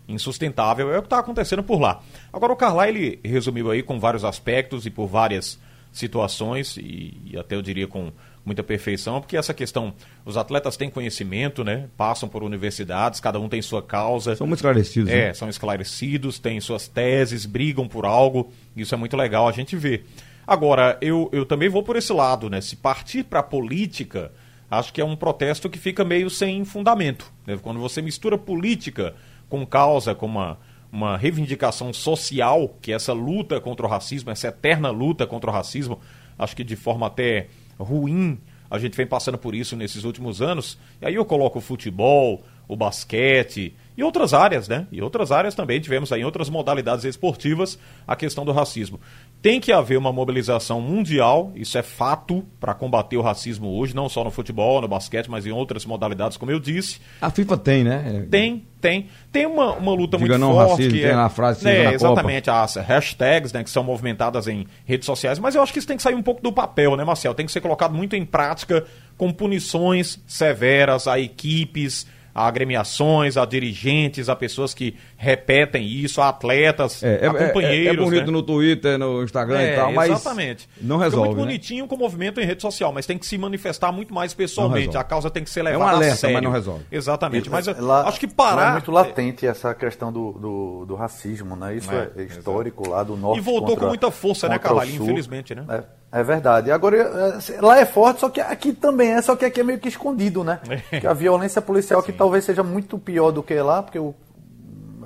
insustentável. 0.06 0.92
É 0.92 0.98
o 0.98 1.02
que 1.02 1.06
está 1.06 1.18
acontecendo 1.18 1.64
por 1.64 1.80
lá. 1.80 2.00
Agora, 2.32 2.52
o 2.52 2.56
Carlyle 2.56 3.18
resumiu 3.24 3.68
aí 3.70 3.82
com 3.82 3.98
vários 3.98 4.24
aspectos 4.24 4.86
e 4.86 4.90
por 4.90 5.08
várias 5.08 5.58
situações, 5.92 6.76
e, 6.76 7.20
e 7.24 7.36
até 7.36 7.56
eu 7.56 7.62
diria 7.62 7.88
com 7.88 8.12
muita 8.48 8.62
perfeição, 8.62 9.20
porque 9.20 9.36
essa 9.36 9.52
questão, 9.52 9.94
os 10.24 10.36
atletas 10.36 10.76
têm 10.76 10.90
conhecimento, 10.90 11.62
né? 11.62 11.88
Passam 11.96 12.28
por 12.28 12.42
universidades, 12.42 13.20
cada 13.20 13.38
um 13.38 13.48
tem 13.48 13.60
sua 13.62 13.82
causa. 13.82 14.34
São 14.34 14.46
muito 14.46 14.58
esclarecidos. 14.58 15.10
É, 15.10 15.28
né? 15.28 15.34
são 15.34 15.48
esclarecidos, 15.48 16.38
têm 16.38 16.60
suas 16.60 16.88
teses, 16.88 17.46
brigam 17.46 17.86
por 17.86 18.04
algo. 18.04 18.50
Isso 18.74 18.94
é 18.94 18.98
muito 18.98 19.16
legal 19.16 19.46
a 19.46 19.52
gente 19.52 19.76
ver. 19.76 20.06
Agora, 20.46 20.96
eu, 21.02 21.28
eu 21.30 21.44
também 21.44 21.68
vou 21.68 21.82
por 21.82 21.94
esse 21.94 22.12
lado, 22.12 22.48
né? 22.48 22.60
Se 22.60 22.74
partir 22.74 23.22
para 23.22 23.40
a 23.40 23.42
política, 23.42 24.32
acho 24.70 24.92
que 24.92 25.00
é 25.00 25.04
um 25.04 25.14
protesto 25.14 25.68
que 25.68 25.78
fica 25.78 26.04
meio 26.04 26.30
sem 26.30 26.64
fundamento. 26.64 27.30
Né? 27.46 27.58
Quando 27.60 27.78
você 27.78 28.00
mistura 28.00 28.38
política 28.38 29.14
com 29.48 29.66
causa, 29.66 30.14
com 30.14 30.24
uma, 30.24 30.58
uma 30.90 31.18
reivindicação 31.18 31.92
social, 31.92 32.74
que 32.80 32.92
é 32.92 32.94
essa 32.94 33.12
luta 33.12 33.60
contra 33.60 33.84
o 33.86 33.88
racismo, 33.88 34.30
essa 34.30 34.48
eterna 34.48 34.90
luta 34.90 35.26
contra 35.26 35.50
o 35.50 35.52
racismo, 35.52 36.00
acho 36.38 36.56
que 36.56 36.64
de 36.64 36.76
forma 36.76 37.06
até 37.06 37.48
ruim. 37.78 38.38
A 38.70 38.78
gente 38.78 38.96
vem 38.96 39.06
passando 39.06 39.38
por 39.38 39.54
isso 39.54 39.76
nesses 39.76 40.04
últimos 40.04 40.42
anos. 40.42 40.78
E 41.00 41.06
aí 41.06 41.14
eu 41.14 41.24
coloco 41.24 41.58
o 41.58 41.62
futebol, 41.62 42.44
o 42.68 42.76
basquete 42.76 43.74
e 43.96 44.02
outras 44.04 44.34
áreas, 44.34 44.68
né? 44.68 44.86
E 44.92 45.00
outras 45.00 45.32
áreas 45.32 45.54
também 45.54 45.80
tivemos 45.80 46.12
aí, 46.12 46.20
em 46.20 46.24
outras 46.24 46.50
modalidades 46.50 47.04
esportivas, 47.04 47.78
a 48.06 48.14
questão 48.14 48.44
do 48.44 48.52
racismo. 48.52 49.00
Tem 49.40 49.60
que 49.60 49.70
haver 49.70 49.96
uma 49.96 50.12
mobilização 50.12 50.80
mundial, 50.80 51.52
isso 51.54 51.78
é 51.78 51.82
fato, 51.82 52.44
para 52.58 52.74
combater 52.74 53.16
o 53.16 53.22
racismo 53.22 53.68
hoje, 53.78 53.94
não 53.94 54.08
só 54.08 54.24
no 54.24 54.32
futebol, 54.32 54.80
no 54.80 54.88
basquete, 54.88 55.30
mas 55.30 55.46
em 55.46 55.52
outras 55.52 55.86
modalidades, 55.86 56.36
como 56.36 56.50
eu 56.50 56.58
disse. 56.58 57.00
A 57.20 57.30
FIFA 57.30 57.56
tem, 57.56 57.84
né? 57.84 58.26
Tem, 58.28 58.66
tem. 58.80 59.06
Tem 59.30 59.46
uma, 59.46 59.74
uma 59.74 59.92
luta 59.92 60.18
Diga 60.18 60.36
muito 60.36 60.40
não 60.40 60.54
forte. 60.54 60.70
Racismo, 60.70 60.92
que 60.92 61.00
tem 61.02 61.10
é, 61.10 61.14
na 61.14 61.28
frase 61.28 61.64
né, 61.64 61.84
na 61.84 61.92
Exatamente, 61.92 62.46
Copa. 62.46 62.62
as 62.62 62.74
hashtags 62.74 63.52
né, 63.52 63.62
que 63.62 63.70
são 63.70 63.84
movimentadas 63.84 64.48
em 64.48 64.66
redes 64.84 65.06
sociais, 65.06 65.38
mas 65.38 65.54
eu 65.54 65.62
acho 65.62 65.72
que 65.72 65.78
isso 65.78 65.86
tem 65.86 65.96
que 65.96 66.02
sair 66.02 66.16
um 66.16 66.22
pouco 66.22 66.42
do 66.42 66.52
papel, 66.52 66.96
né, 66.96 67.04
Marcel? 67.04 67.32
Tem 67.32 67.46
que 67.46 67.52
ser 67.52 67.60
colocado 67.60 67.94
muito 67.94 68.16
em 68.16 68.24
prática 68.24 68.84
com 69.16 69.32
punições 69.32 70.20
severas 70.26 71.06
a 71.06 71.18
equipes, 71.18 72.08
a 72.38 72.46
agremiações, 72.46 73.36
a 73.36 73.44
dirigentes, 73.44 74.28
a 74.28 74.36
pessoas 74.36 74.72
que 74.72 74.94
repetem 75.16 75.84
isso, 75.84 76.20
a 76.20 76.28
atletas, 76.28 77.02
é, 77.02 77.26
a 77.26 77.34
companheiros. 77.34 77.86
É, 77.86 77.88
é, 77.88 77.92
é 77.92 77.96
bonito 77.96 78.26
né? 78.26 78.32
no 78.32 78.42
Twitter, 78.44 78.96
no 78.96 79.24
Instagram 79.24 79.60
e 79.60 79.74
tal, 79.74 79.92
mas 79.92 80.10
exatamente. 80.12 80.68
não 80.80 80.98
resolve. 80.98 81.16
Fica 81.16 81.36
muito 81.36 81.36
né? 81.36 81.42
bonitinho 81.42 81.88
com 81.88 81.96
o 81.96 81.98
movimento 81.98 82.40
em 82.40 82.44
rede 82.44 82.62
social, 82.62 82.92
mas 82.92 83.06
tem 83.06 83.18
que 83.18 83.26
se 83.26 83.36
manifestar 83.36 83.90
muito 83.90 84.14
mais 84.14 84.32
pessoalmente. 84.34 84.96
A 84.96 85.02
causa 85.02 85.28
tem 85.28 85.42
que 85.42 85.50
ser 85.50 85.62
levada 85.62 85.82
é 85.82 85.86
um 85.86 85.96
alerta, 85.96 86.14
a 86.14 86.16
sério. 86.16 86.34
mas 86.34 86.44
não 86.44 86.52
resolve. 86.52 86.84
Exatamente. 86.92 87.50
Mas 87.50 87.66
lá, 87.66 88.06
acho 88.06 88.20
que 88.20 88.28
parar. 88.28 88.68
é 88.68 88.72
muito 88.74 88.92
latente 88.92 89.44
essa 89.44 89.74
questão 89.74 90.12
do, 90.12 90.32
do, 90.32 90.84
do 90.86 90.94
racismo, 90.94 91.56
né? 91.56 91.74
Isso 91.74 91.90
é, 91.90 92.10
é 92.16 92.22
histórico 92.22 92.88
lá 92.88 93.02
do 93.02 93.16
norte. 93.16 93.38
E 93.38 93.40
voltou 93.40 93.70
contra, 93.70 93.80
com 93.80 93.88
muita 93.88 94.10
força, 94.12 94.48
né, 94.48 94.60
Carvalho? 94.60 94.90
Infelizmente, 94.94 95.56
né? 95.56 95.64
É, 96.12 96.20
é, 96.20 96.22
verdade. 96.22 96.70
Agora, 96.70 96.96
é, 96.96 97.60
lá 97.60 97.78
é 97.78 97.84
forte, 97.84 98.20
só 98.20 98.28
que 98.28 98.40
aqui 98.40 98.72
também 98.72 99.12
é, 99.12 99.22
só 99.22 99.36
que 99.36 99.44
aqui 99.44 99.60
é 99.60 99.64
meio 99.64 99.78
que 99.78 99.88
escondido, 99.88 100.42
né? 100.42 100.60
que 101.00 101.06
a 101.06 101.12
violência 101.12 101.60
policial 101.62 102.00
aqui 102.00 102.12
talvez 102.12 102.44
seja 102.44 102.62
muito 102.62 102.98
pior 102.98 103.30
do 103.30 103.42
que 103.42 103.54
lá, 103.60 103.82
porque 103.82 103.98
o, 103.98 104.14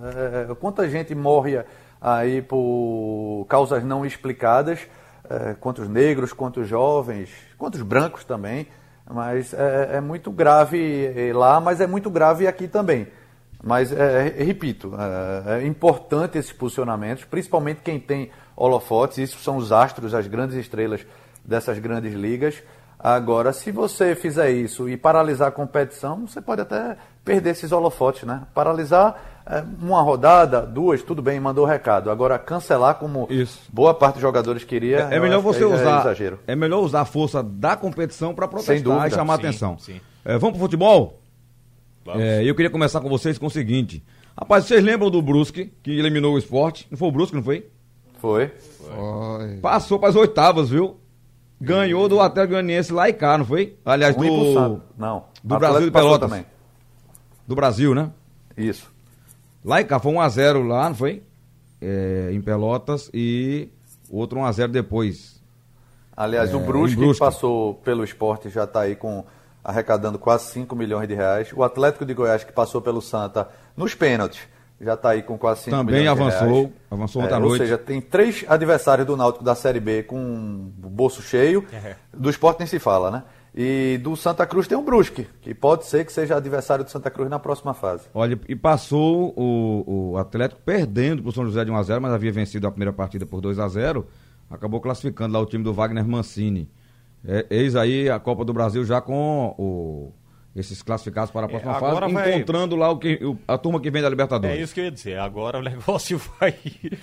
é, 0.02 0.54
quanta 0.54 0.88
gente 0.88 1.14
morre 1.14 1.62
aí 2.00 2.42
por 2.42 3.46
causas 3.48 3.84
não 3.84 4.04
explicadas, 4.04 4.80
é, 5.28 5.54
quantos 5.60 5.88
negros, 5.88 6.32
quantos 6.32 6.68
jovens, 6.68 7.30
quantos 7.56 7.82
brancos 7.82 8.24
também. 8.24 8.66
Mas 9.10 9.52
é, 9.52 9.96
é 9.96 10.00
muito 10.00 10.30
grave 10.30 11.32
lá, 11.32 11.60
mas 11.60 11.80
é 11.80 11.86
muito 11.86 12.08
grave 12.08 12.46
aqui 12.46 12.68
também. 12.68 13.08
Mas, 13.62 13.92
é, 13.92 14.34
repito, 14.38 14.92
é, 14.98 15.62
é, 15.62 15.66
importante 15.66 16.36
esses 16.36 16.52
posicionamentos, 16.52 17.24
principalmente 17.24 17.80
quem 17.82 18.00
tem 18.00 18.30
holofotes, 18.56 19.18
isso 19.18 19.38
são 19.38 19.56
os 19.56 19.72
astros, 19.72 20.14
as 20.14 20.26
grandes 20.26 20.56
estrelas 20.56 21.06
dessas 21.44 21.78
grandes 21.78 22.14
ligas. 22.14 22.62
Agora, 22.98 23.52
se 23.52 23.72
você 23.72 24.14
fizer 24.14 24.52
isso 24.52 24.88
e 24.88 24.96
paralisar 24.96 25.48
a 25.48 25.50
competição, 25.50 26.26
você 26.26 26.40
pode 26.40 26.60
até 26.60 26.96
perder 27.24 27.50
esses 27.50 27.72
holofotes, 27.72 28.22
né? 28.22 28.42
Paralisar 28.54 29.42
é, 29.44 29.64
uma 29.80 30.00
rodada, 30.02 30.60
duas, 30.60 31.02
tudo 31.02 31.20
bem, 31.20 31.40
mandou 31.40 31.64
o 31.64 31.68
recado. 31.68 32.12
Agora, 32.12 32.38
cancelar 32.38 32.94
como 32.94 33.26
isso. 33.28 33.60
boa 33.72 33.92
parte 33.92 34.14
dos 34.14 34.22
jogadores 34.22 34.62
queria. 34.62 35.08
É, 35.10 35.16
é 35.16 35.20
melhor 35.20 35.40
você 35.40 35.64
usar. 35.64 35.98
É, 35.98 36.00
exagero. 36.00 36.38
é 36.46 36.54
melhor 36.54 36.80
usar 36.80 37.00
a 37.00 37.04
força 37.04 37.42
da 37.42 37.76
competição 37.76 38.34
para 38.34 38.46
protestar 38.46 39.08
e 39.08 39.10
chamar 39.10 39.36
sim, 39.36 39.40
atenção. 39.40 39.78
Sim. 39.78 40.00
É, 40.24 40.38
vamos 40.38 40.56
pro 40.56 40.66
futebol? 40.66 41.20
É, 42.14 42.42
eu 42.44 42.54
queria 42.54 42.70
começar 42.70 43.00
com 43.00 43.08
vocês 43.08 43.36
com 43.36 43.46
o 43.46 43.50
seguinte. 43.50 44.02
Rapaz, 44.38 44.64
vocês 44.64 44.82
lembram 44.82 45.10
do 45.10 45.20
Brusque, 45.20 45.72
que 45.82 45.90
eliminou 45.90 46.34
o 46.34 46.38
esporte? 46.38 46.86
Não 46.88 46.96
foi 46.96 47.08
o 47.08 47.12
Brusque, 47.12 47.34
não 47.34 47.42
foi? 47.42 47.68
Foi. 48.22 48.46
foi. 48.46 49.56
Passou 49.60 49.98
para 49.98 50.10
as 50.10 50.14
oitavas, 50.14 50.70
viu? 50.70 50.96
Ganhou 51.60 52.08
do 52.08 52.20
Atlético 52.20 52.52
Goianiense 52.52 52.92
lá 52.92 53.08
e 53.08 53.12
cá, 53.12 53.36
não 53.36 53.44
foi? 53.44 53.76
Aliás, 53.84 54.14
do. 54.14 54.80
Não. 54.96 55.24
Do 55.42 55.58
Brasil 55.58 55.86
de 55.86 55.90
Pelotas. 55.90 56.30
Também. 56.30 56.46
Do 57.44 57.56
Brasil, 57.56 57.96
né? 57.96 58.12
Isso. 58.56 58.88
Lá 59.64 59.80
e 59.80 59.84
cá, 59.84 59.98
foi 59.98 60.12
1x0 60.12 60.68
lá, 60.68 60.88
não 60.88 60.94
foi? 60.94 61.24
É, 61.80 62.30
em 62.32 62.40
Pelotas 62.40 63.10
e 63.12 63.68
outro 64.08 64.38
1x0 64.38 64.68
depois. 64.68 65.42
Aliás, 66.16 66.52
é, 66.52 66.54
o 66.54 66.60
Brusque, 66.60 66.96
Brusque, 66.96 67.14
que 67.14 67.18
passou 67.18 67.74
pelo 67.74 68.04
esporte 68.04 68.50
já 68.50 68.64
está 68.64 68.82
aí 68.82 68.94
com 68.94 69.24
arrecadando 69.64 70.16
quase 70.16 70.52
5 70.52 70.76
milhões 70.76 71.08
de 71.08 71.14
reais. 71.14 71.52
O 71.52 71.64
Atlético 71.64 72.04
de 72.04 72.14
Goiás, 72.14 72.44
que 72.44 72.52
passou 72.52 72.80
pelo 72.80 73.02
Santa 73.02 73.48
nos 73.76 73.96
pênaltis, 73.96 74.42
já 74.82 74.94
está 74.94 75.10
aí 75.10 75.22
com 75.22 75.38
quase 75.38 75.62
5 75.62 75.76
Também 75.76 76.08
avançou, 76.08 76.72
avançou 76.90 77.22
ontem 77.22 77.32
é, 77.32 77.36
à 77.36 77.40
noite. 77.40 77.52
Ou 77.52 77.58
seja, 77.58 77.78
tem 77.78 78.00
três 78.00 78.44
adversários 78.48 79.06
do 79.06 79.16
Náutico 79.16 79.44
da 79.44 79.54
Série 79.54 79.80
B 79.80 80.02
com 80.02 80.16
o 80.16 80.88
bolso 80.88 81.22
cheio. 81.22 81.64
É. 81.72 81.94
Do 82.12 82.28
esporte 82.28 82.58
nem 82.58 82.66
se 82.66 82.78
fala, 82.78 83.10
né? 83.10 83.22
E 83.54 84.00
do 84.02 84.16
Santa 84.16 84.46
Cruz 84.46 84.66
tem 84.66 84.76
o 84.76 84.82
Brusque, 84.82 85.28
que 85.42 85.54
pode 85.54 85.84
ser 85.84 86.06
que 86.06 86.12
seja 86.12 86.36
adversário 86.36 86.84
do 86.84 86.90
Santa 86.90 87.10
Cruz 87.10 87.28
na 87.28 87.38
próxima 87.38 87.74
fase. 87.74 88.04
Olha, 88.14 88.40
e 88.48 88.56
passou 88.56 89.34
o, 89.36 90.12
o 90.12 90.16
Atlético 90.16 90.60
perdendo 90.64 91.22
para 91.22 91.28
o 91.28 91.32
São 91.32 91.44
José 91.44 91.64
de 91.64 91.70
1x0, 91.70 92.00
mas 92.00 92.12
havia 92.12 92.32
vencido 92.32 92.66
a 92.66 92.70
primeira 92.70 92.92
partida 92.92 93.26
por 93.26 93.42
2x0. 93.42 94.04
Acabou 94.50 94.80
classificando 94.80 95.34
lá 95.34 95.40
o 95.40 95.46
time 95.46 95.62
do 95.62 95.72
Wagner 95.72 96.06
Mancini. 96.06 96.70
É, 97.24 97.46
eis 97.50 97.76
aí 97.76 98.08
a 98.08 98.18
Copa 98.18 98.44
do 98.44 98.52
Brasil 98.52 98.84
já 98.84 99.00
com 99.00 99.54
o, 99.58 100.12
esses 100.54 100.82
classificados 100.82 101.30
para 101.30 101.46
a 101.46 101.48
é, 101.48 101.48
próxima 101.48 101.76
é, 101.76 101.80
fase, 101.80 102.12
vai... 102.12 102.34
encontrando 102.34 102.76
lá 102.76 102.90
o 102.90 102.98
que, 102.98 103.14
o, 103.24 103.38
a 103.48 103.56
turma 103.56 103.80
que 103.80 103.90
vem 103.90 104.02
da 104.02 104.08
Libertadores. 104.08 104.58
É 104.58 104.60
isso 104.60 104.74
que 104.74 104.80
eu 104.80 104.84
ia 104.84 104.90
dizer. 104.90 105.18
Agora 105.18 105.58
o 105.58 105.62
negócio 105.64 106.20
vai. 106.38 106.54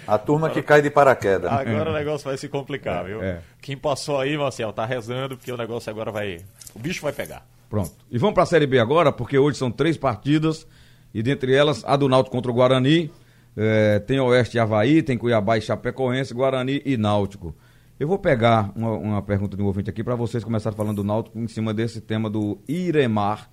A 0.07 0.17
turma 0.17 0.49
que 0.49 0.61
cai 0.61 0.81
de 0.81 0.89
paraquedas. 0.89 1.51
Agora 1.51 1.89
o 1.89 1.93
negócio 1.93 2.25
vai 2.27 2.37
se 2.37 2.47
complicar, 2.47 3.05
viu? 3.05 3.23
É. 3.23 3.41
Quem 3.61 3.75
passou 3.75 4.19
aí, 4.19 4.37
Marcel, 4.37 4.71
tá 4.71 4.85
rezando, 4.85 5.35
porque 5.35 5.51
o 5.51 5.57
negócio 5.57 5.89
agora 5.89 6.11
vai. 6.11 6.39
O 6.75 6.79
bicho 6.79 7.01
vai 7.01 7.11
pegar. 7.11 7.45
Pronto. 7.69 7.91
E 8.09 8.17
vamos 8.17 8.33
para 8.33 8.43
a 8.43 8.47
Série 8.47 8.67
B 8.67 8.79
agora, 8.79 9.11
porque 9.11 9.37
hoje 9.37 9.57
são 9.57 9.71
três 9.71 9.97
partidas, 9.97 10.67
e 11.13 11.21
dentre 11.21 11.53
elas 11.53 11.83
a 11.85 11.95
do 11.95 12.07
Náutico 12.07 12.35
contra 12.35 12.51
o 12.51 12.53
Guarani. 12.53 13.11
É, 13.57 13.99
tem 13.99 14.19
Oeste 14.19 14.55
e 14.55 14.59
Havaí, 14.59 15.01
tem 15.01 15.17
Cuiabá 15.17 15.57
e 15.57 15.61
Chapecoense, 15.61 16.33
Guarani 16.33 16.81
e 16.85 16.95
Náutico. 16.95 17.53
Eu 17.99 18.07
vou 18.07 18.17
pegar 18.17 18.71
uma, 18.77 18.91
uma 18.91 19.21
pergunta 19.21 19.57
de 19.57 19.61
um 19.61 19.65
ouvinte 19.65 19.89
aqui 19.89 20.01
para 20.01 20.15
vocês 20.15 20.41
começarem 20.41 20.77
falando 20.77 20.95
do 20.95 21.03
Náutico 21.03 21.37
em 21.37 21.49
cima 21.49 21.73
desse 21.73 21.99
tema 21.99 22.29
do 22.29 22.57
Iremar. 22.65 23.49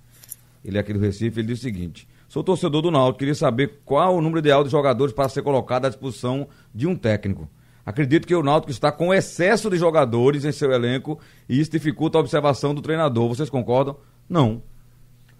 Ele 0.63 0.77
é 0.77 0.79
aqui 0.79 0.93
do 0.93 0.99
Recife, 0.99 1.41
ele 1.41 1.49
diz 1.49 1.59
o 1.59 1.63
seguinte: 1.63 2.07
Sou 2.29 2.41
torcedor 2.41 2.81
do 2.81 2.89
Náutico, 2.89 3.19
queria 3.19 3.35
saber 3.35 3.81
qual 3.83 4.15
o 4.15 4.21
número 4.21 4.39
ideal 4.39 4.63
de 4.63 4.69
jogadores 4.69 5.13
para 5.13 5.27
ser 5.27 5.41
colocado 5.41 5.83
à 5.83 5.89
disposição 5.89 6.47
de 6.73 6.87
um 6.87 6.95
técnico. 6.95 7.49
Acredito 7.85 8.25
que 8.25 8.33
o 8.33 8.41
Náutico 8.41 8.71
está 8.71 8.89
com 8.89 9.13
excesso 9.13 9.69
de 9.69 9.75
jogadores 9.75 10.45
em 10.45 10.53
seu 10.53 10.71
elenco 10.71 11.19
e 11.49 11.59
isso 11.59 11.71
dificulta 11.71 12.17
a 12.17 12.21
observação 12.21 12.73
do 12.73 12.81
treinador. 12.81 13.27
Vocês 13.27 13.49
concordam? 13.49 13.97
Não. 14.29 14.61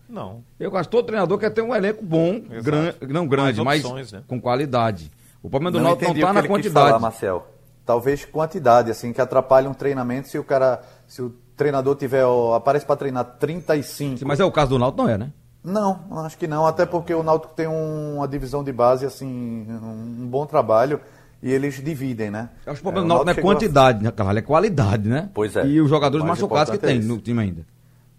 Não. 0.10 0.44
Eu 0.60 0.76
acho 0.76 0.90
que 0.90 0.96
todo 0.96 1.06
treinador 1.06 1.38
quer 1.38 1.52
ter 1.52 1.62
um 1.62 1.74
elenco 1.74 2.04
bom, 2.04 2.42
gran, 2.62 2.94
não 3.08 3.26
grande, 3.26 3.62
opções, 3.62 3.84
mas 3.84 4.12
né? 4.12 4.24
com 4.28 4.40
qualidade. 4.40 5.10
O 5.42 5.50
problema 5.50 5.72
do 5.72 5.78
não 5.78 5.92
Náutico 5.92 6.10
não 6.10 6.16
está 6.16 6.34
na 6.34 6.44
quantidade. 6.46 6.88
Falar, 6.88 7.00
Marcel 7.00 7.57
talvez 7.88 8.26
quantidade, 8.26 8.92
assim, 8.92 9.14
que 9.14 9.22
atrapalhe 9.22 9.66
um 9.66 9.74
treinamento 9.74 10.28
se 10.28 10.38
o 10.38 10.44
cara, 10.44 10.82
se 11.08 11.22
o 11.22 11.34
treinador 11.56 11.96
tiver, 11.96 12.26
ó, 12.26 12.54
aparece 12.54 12.86
para 12.86 12.98
treinar 12.98 13.24
35. 13.40 14.18
Sim, 14.18 14.26
mas 14.26 14.42
é 14.42 14.46
o 14.46 14.52
caso 14.52 14.72
do 14.72 14.80
Náutico, 14.80 15.04
não 15.04 15.10
é, 15.10 15.18
né? 15.18 15.32
Não, 15.64 16.00
acho 16.26 16.38
que 16.38 16.48
não, 16.48 16.68
até 16.68 16.86
porque 16.86 17.14
o 17.14 17.24
Náutico 17.24 17.54
tem 17.56 17.66
um, 17.66 18.18
uma 18.18 18.28
divisão 18.28 18.64
de 18.64 18.74
base, 18.74 19.06
assim, 19.06 19.26
um 19.28 20.28
bom 20.28 20.46
trabalho 20.46 21.00
e 21.42 21.52
eles 21.52 21.76
dividem, 21.76 22.30
né? 22.30 22.50
Acho 22.66 22.82
que 22.82 22.88
o 22.88 22.92
problema 22.92 23.06
é, 23.06 23.08
do 23.08 23.26
Náutico 23.26 23.26
não 23.26 23.52
é 23.52 23.56
quantidade, 23.56 24.00
a... 24.00 24.02
né, 24.04 24.12
Carvalho? 24.12 24.40
É 24.40 24.42
qualidade, 24.42 25.08
né? 25.08 25.30
Pois 25.34 25.56
é. 25.56 25.66
E 25.66 25.80
os 25.80 25.90
jogadores 25.90 26.26
machucados 26.26 26.78
que 26.78 26.86
é 26.86 26.90
tem 26.90 27.00
no 27.00 27.18
time 27.18 27.42
ainda. 27.42 27.66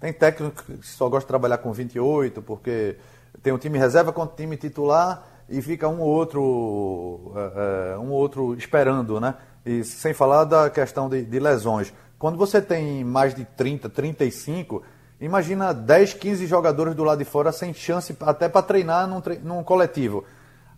Tem 0.00 0.12
técnico 0.12 0.64
que 0.64 0.87
só 0.87 1.08
gosta 1.08 1.26
de 1.26 1.28
trabalhar 1.28 1.58
com 1.58 1.72
28, 1.72 2.40
porque 2.40 2.96
tem 3.42 3.52
um 3.52 3.58
time 3.58 3.78
reserva 3.78 4.12
contra 4.12 4.32
o 4.32 4.37
time 4.37 4.56
titular 4.56 5.25
e 5.48 5.60
fica 5.60 5.88
um 5.88 6.00
outro, 6.00 6.42
uh, 6.42 8.00
um 8.00 8.10
outro 8.10 8.54
esperando, 8.54 9.20
né? 9.20 9.34
E 9.64 9.84
sem 9.84 10.14
falar 10.14 10.44
da 10.44 10.70
questão 10.70 11.08
de, 11.08 11.24
de 11.24 11.38
lesões. 11.38 11.92
Quando 12.18 12.36
você 12.36 12.60
tem 12.60 13.04
mais 13.04 13.34
de 13.34 13.44
30, 13.44 13.88
35, 13.88 14.82
imagina 15.20 15.72
10, 15.72 16.14
15 16.14 16.46
jogadores 16.46 16.94
do 16.94 17.04
lado 17.04 17.18
de 17.18 17.24
fora 17.24 17.52
sem 17.52 17.72
chance 17.72 18.16
até 18.20 18.48
para 18.48 18.62
treinar 18.62 19.06
num, 19.06 19.22
num 19.42 19.62
coletivo. 19.62 20.24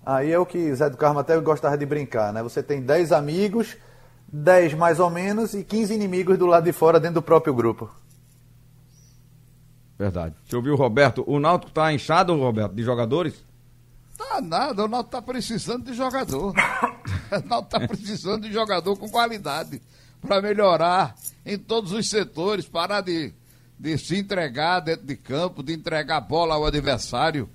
Aí 0.05 0.33
é 0.33 0.39
o 0.39 0.47
que 0.47 0.75
Zé 0.75 0.89
do 0.91 0.97
Carmo 0.97 1.19
até 1.19 1.39
gostava 1.39 1.77
de 1.77 1.87
brincar, 1.87 2.33
né? 2.33 2.43
Você 2.43 2.63
tem 2.63 2.81
10 2.81 3.13
amigos, 3.13 3.77
10 4.33 4.75
mais 4.75 4.99
ou 4.99 5.11
menos, 5.11 5.55
e 5.55 5.63
15 5.63 5.95
inimigos 5.95 6.39
do 6.39 6.47
lado 6.47 6.65
de 6.65 6.73
fora 6.73 6.99
dentro 6.99 7.17
do 7.17 7.23
próprio 7.23 7.55
grupo. 7.55 7.91
Verdade. 9.99 10.35
Deixa 10.41 10.57
eu 10.57 10.61
ouvir 10.61 10.71
o 10.71 10.77
Roberto. 10.77 11.23
O 11.27 11.39
Náutico 11.39 11.71
está 11.71 11.93
inchado, 11.93 12.35
Roberto, 12.35 12.75
de 12.75 12.83
jogadores? 12.83 13.45
Tá 14.17 14.41
nada, 14.41 14.85
o 14.85 14.89
Náutico 14.89 15.11
tá 15.11 15.21
precisando 15.21 15.85
de 15.85 15.93
jogador. 15.93 16.55
o 17.39 17.49
Náutico 17.49 17.71
tá 17.71 17.81
precisando 17.87 18.47
de 18.47 18.53
jogador 18.53 18.97
com 18.97 19.09
qualidade 19.09 19.81
para 20.21 20.41
melhorar 20.41 21.15
em 21.45 21.59
todos 21.59 21.93
os 21.93 22.09
setores, 22.09 22.67
parar 22.67 23.01
de, 23.01 23.33
de 23.79 23.97
se 23.99 24.17
entregar 24.17 24.81
dentro 24.81 25.07
de 25.07 25.17
campo, 25.17 25.63
de 25.63 25.73
entregar 25.73 26.17
a 26.17 26.21
bola 26.21 26.55
ao 26.55 26.67
adversário. 26.67 27.49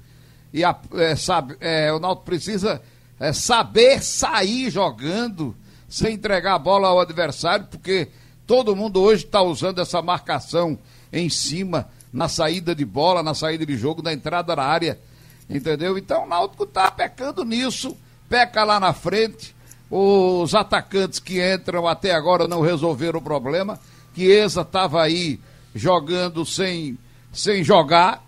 E 0.53 0.63
a, 0.63 0.75
é, 0.93 1.15
sabe, 1.15 1.55
é, 1.59 1.91
o 1.91 1.99
Náutico 1.99 2.25
precisa 2.25 2.81
é, 3.19 3.33
saber 3.33 4.01
sair 4.01 4.69
jogando 4.69 5.55
sem 5.87 6.13
entregar 6.13 6.55
a 6.55 6.59
bola 6.59 6.87
ao 6.87 6.99
adversário, 6.99 7.67
porque 7.67 8.09
todo 8.47 8.75
mundo 8.75 9.01
hoje 9.01 9.25
está 9.25 9.41
usando 9.41 9.79
essa 9.79 10.01
marcação 10.01 10.77
em 11.11 11.29
cima, 11.29 11.87
na 12.11 12.27
saída 12.27 12.73
de 12.73 12.85
bola, 12.85 13.21
na 13.21 13.33
saída 13.33 13.65
de 13.65 13.77
jogo, 13.77 14.01
na 14.01 14.13
entrada 14.13 14.55
da 14.55 14.63
área 14.63 14.99
Entendeu? 15.49 15.97
Então 15.97 16.23
o 16.23 16.27
Náutico 16.27 16.63
está 16.63 16.89
pecando 16.89 17.45
nisso, 17.45 17.95
peca 18.27 18.63
lá 18.63 18.79
na 18.79 18.93
frente. 18.93 19.54
Os 19.89 20.53
atacantes 20.55 21.19
que 21.19 21.41
entram 21.41 21.87
até 21.87 22.11
agora 22.11 22.47
não 22.47 22.61
resolveram 22.61 23.19
o 23.19 23.23
problema. 23.23 23.79
Chiesa 24.15 24.61
estava 24.61 25.01
aí 25.01 25.39
jogando 25.73 26.45
sem, 26.45 26.97
sem 27.31 27.63
jogar. 27.63 28.23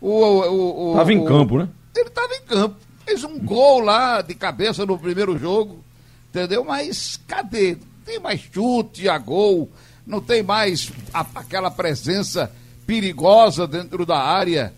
O, 0.00 0.90
estava 0.92 1.12
em 1.12 1.24
campo, 1.24 1.58
né? 1.58 1.68
Ele 1.96 2.08
estava 2.08 2.34
em 2.34 2.42
campo. 2.42 2.76
Fez 3.04 3.24
um 3.24 3.38
gol 3.38 3.80
lá 3.80 4.20
de 4.20 4.34
cabeça 4.34 4.84
no 4.84 4.98
primeiro 4.98 5.38
jogo. 5.38 5.82
Entendeu? 6.30 6.64
Mas 6.64 7.18
cadê? 7.26 7.72
Não 7.72 8.04
tem 8.04 8.18
mais 8.18 8.40
chute 8.40 9.08
a 9.08 9.18
gol. 9.18 9.70
Não 10.06 10.20
tem 10.20 10.42
mais 10.42 10.90
a, 11.12 11.24
aquela 11.34 11.70
presença 11.70 12.50
perigosa 12.86 13.66
dentro 13.66 14.04
da 14.06 14.18
área 14.18 14.72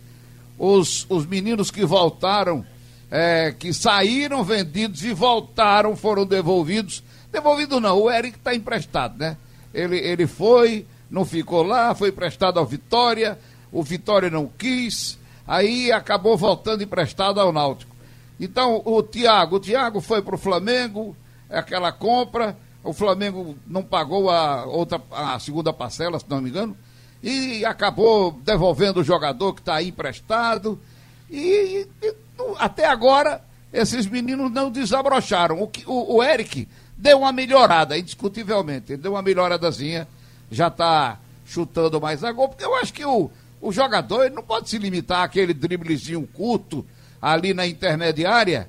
os, 0.60 1.06
os 1.08 1.24
meninos 1.24 1.70
que 1.70 1.86
voltaram, 1.86 2.64
é, 3.10 3.52
que 3.58 3.72
saíram 3.72 4.44
vendidos 4.44 5.02
e 5.02 5.12
voltaram, 5.12 5.96
foram 5.96 6.24
devolvidos. 6.24 7.02
Devolvido 7.32 7.80
não, 7.80 7.98
o 7.98 8.10
Eric 8.10 8.38
está 8.38 8.54
emprestado, 8.54 9.18
né? 9.18 9.36
Ele, 9.74 9.98
ele 9.98 10.26
foi, 10.26 10.86
não 11.10 11.24
ficou 11.24 11.62
lá, 11.62 11.94
foi 11.94 12.10
emprestado 12.10 12.58
ao 12.58 12.66
Vitória, 12.66 13.38
o 13.72 13.82
Vitória 13.82 14.30
não 14.30 14.46
quis, 14.46 15.18
aí 15.46 15.90
acabou 15.92 16.36
voltando 16.36 16.82
emprestado 16.82 17.40
ao 17.40 17.52
Náutico. 17.52 17.94
Então, 18.38 18.80
o 18.84 19.02
Thiago, 19.02 19.56
o 19.56 19.60
Thiago 19.60 20.00
foi 20.00 20.22
para 20.22 20.34
o 20.34 20.38
Flamengo, 20.38 21.16
aquela 21.48 21.92
compra, 21.92 22.56
o 22.82 22.92
Flamengo 22.92 23.56
não 23.66 23.82
pagou 23.82 24.30
a 24.30 24.64
outra 24.64 25.00
a 25.10 25.38
segunda 25.38 25.72
parcela, 25.72 26.18
se 26.18 26.24
não 26.28 26.40
me 26.40 26.48
engano, 26.48 26.76
e 27.22 27.64
acabou 27.64 28.32
devolvendo 28.32 29.00
o 29.00 29.04
jogador 29.04 29.52
que 29.52 29.60
está 29.60 29.82
emprestado. 29.82 30.80
E, 31.30 31.86
e, 32.02 32.14
até 32.58 32.86
agora 32.86 33.42
esses 33.72 34.06
meninos 34.06 34.50
não 34.50 34.70
desabrocharam. 34.70 35.62
O, 35.62 35.70
o, 35.86 36.16
o 36.16 36.22
Eric 36.22 36.68
deu 36.96 37.20
uma 37.20 37.32
melhorada, 37.32 37.96
indiscutivelmente. 37.96 38.92
Ele 38.92 39.02
deu 39.02 39.12
uma 39.12 39.22
melhoradazinha, 39.22 40.06
já 40.50 40.68
está 40.68 41.18
chutando 41.46 42.00
mais 42.00 42.22
a 42.22 42.32
gol, 42.32 42.48
porque 42.48 42.64
eu 42.64 42.74
acho 42.76 42.92
que 42.92 43.04
o, 43.04 43.30
o 43.60 43.72
jogador 43.72 44.30
não 44.30 44.42
pode 44.42 44.68
se 44.68 44.78
limitar 44.78 45.22
àquele 45.22 45.52
driblezinho 45.52 46.26
curto 46.32 46.86
ali 47.20 47.52
na 47.52 47.66
intermediária, 47.66 48.68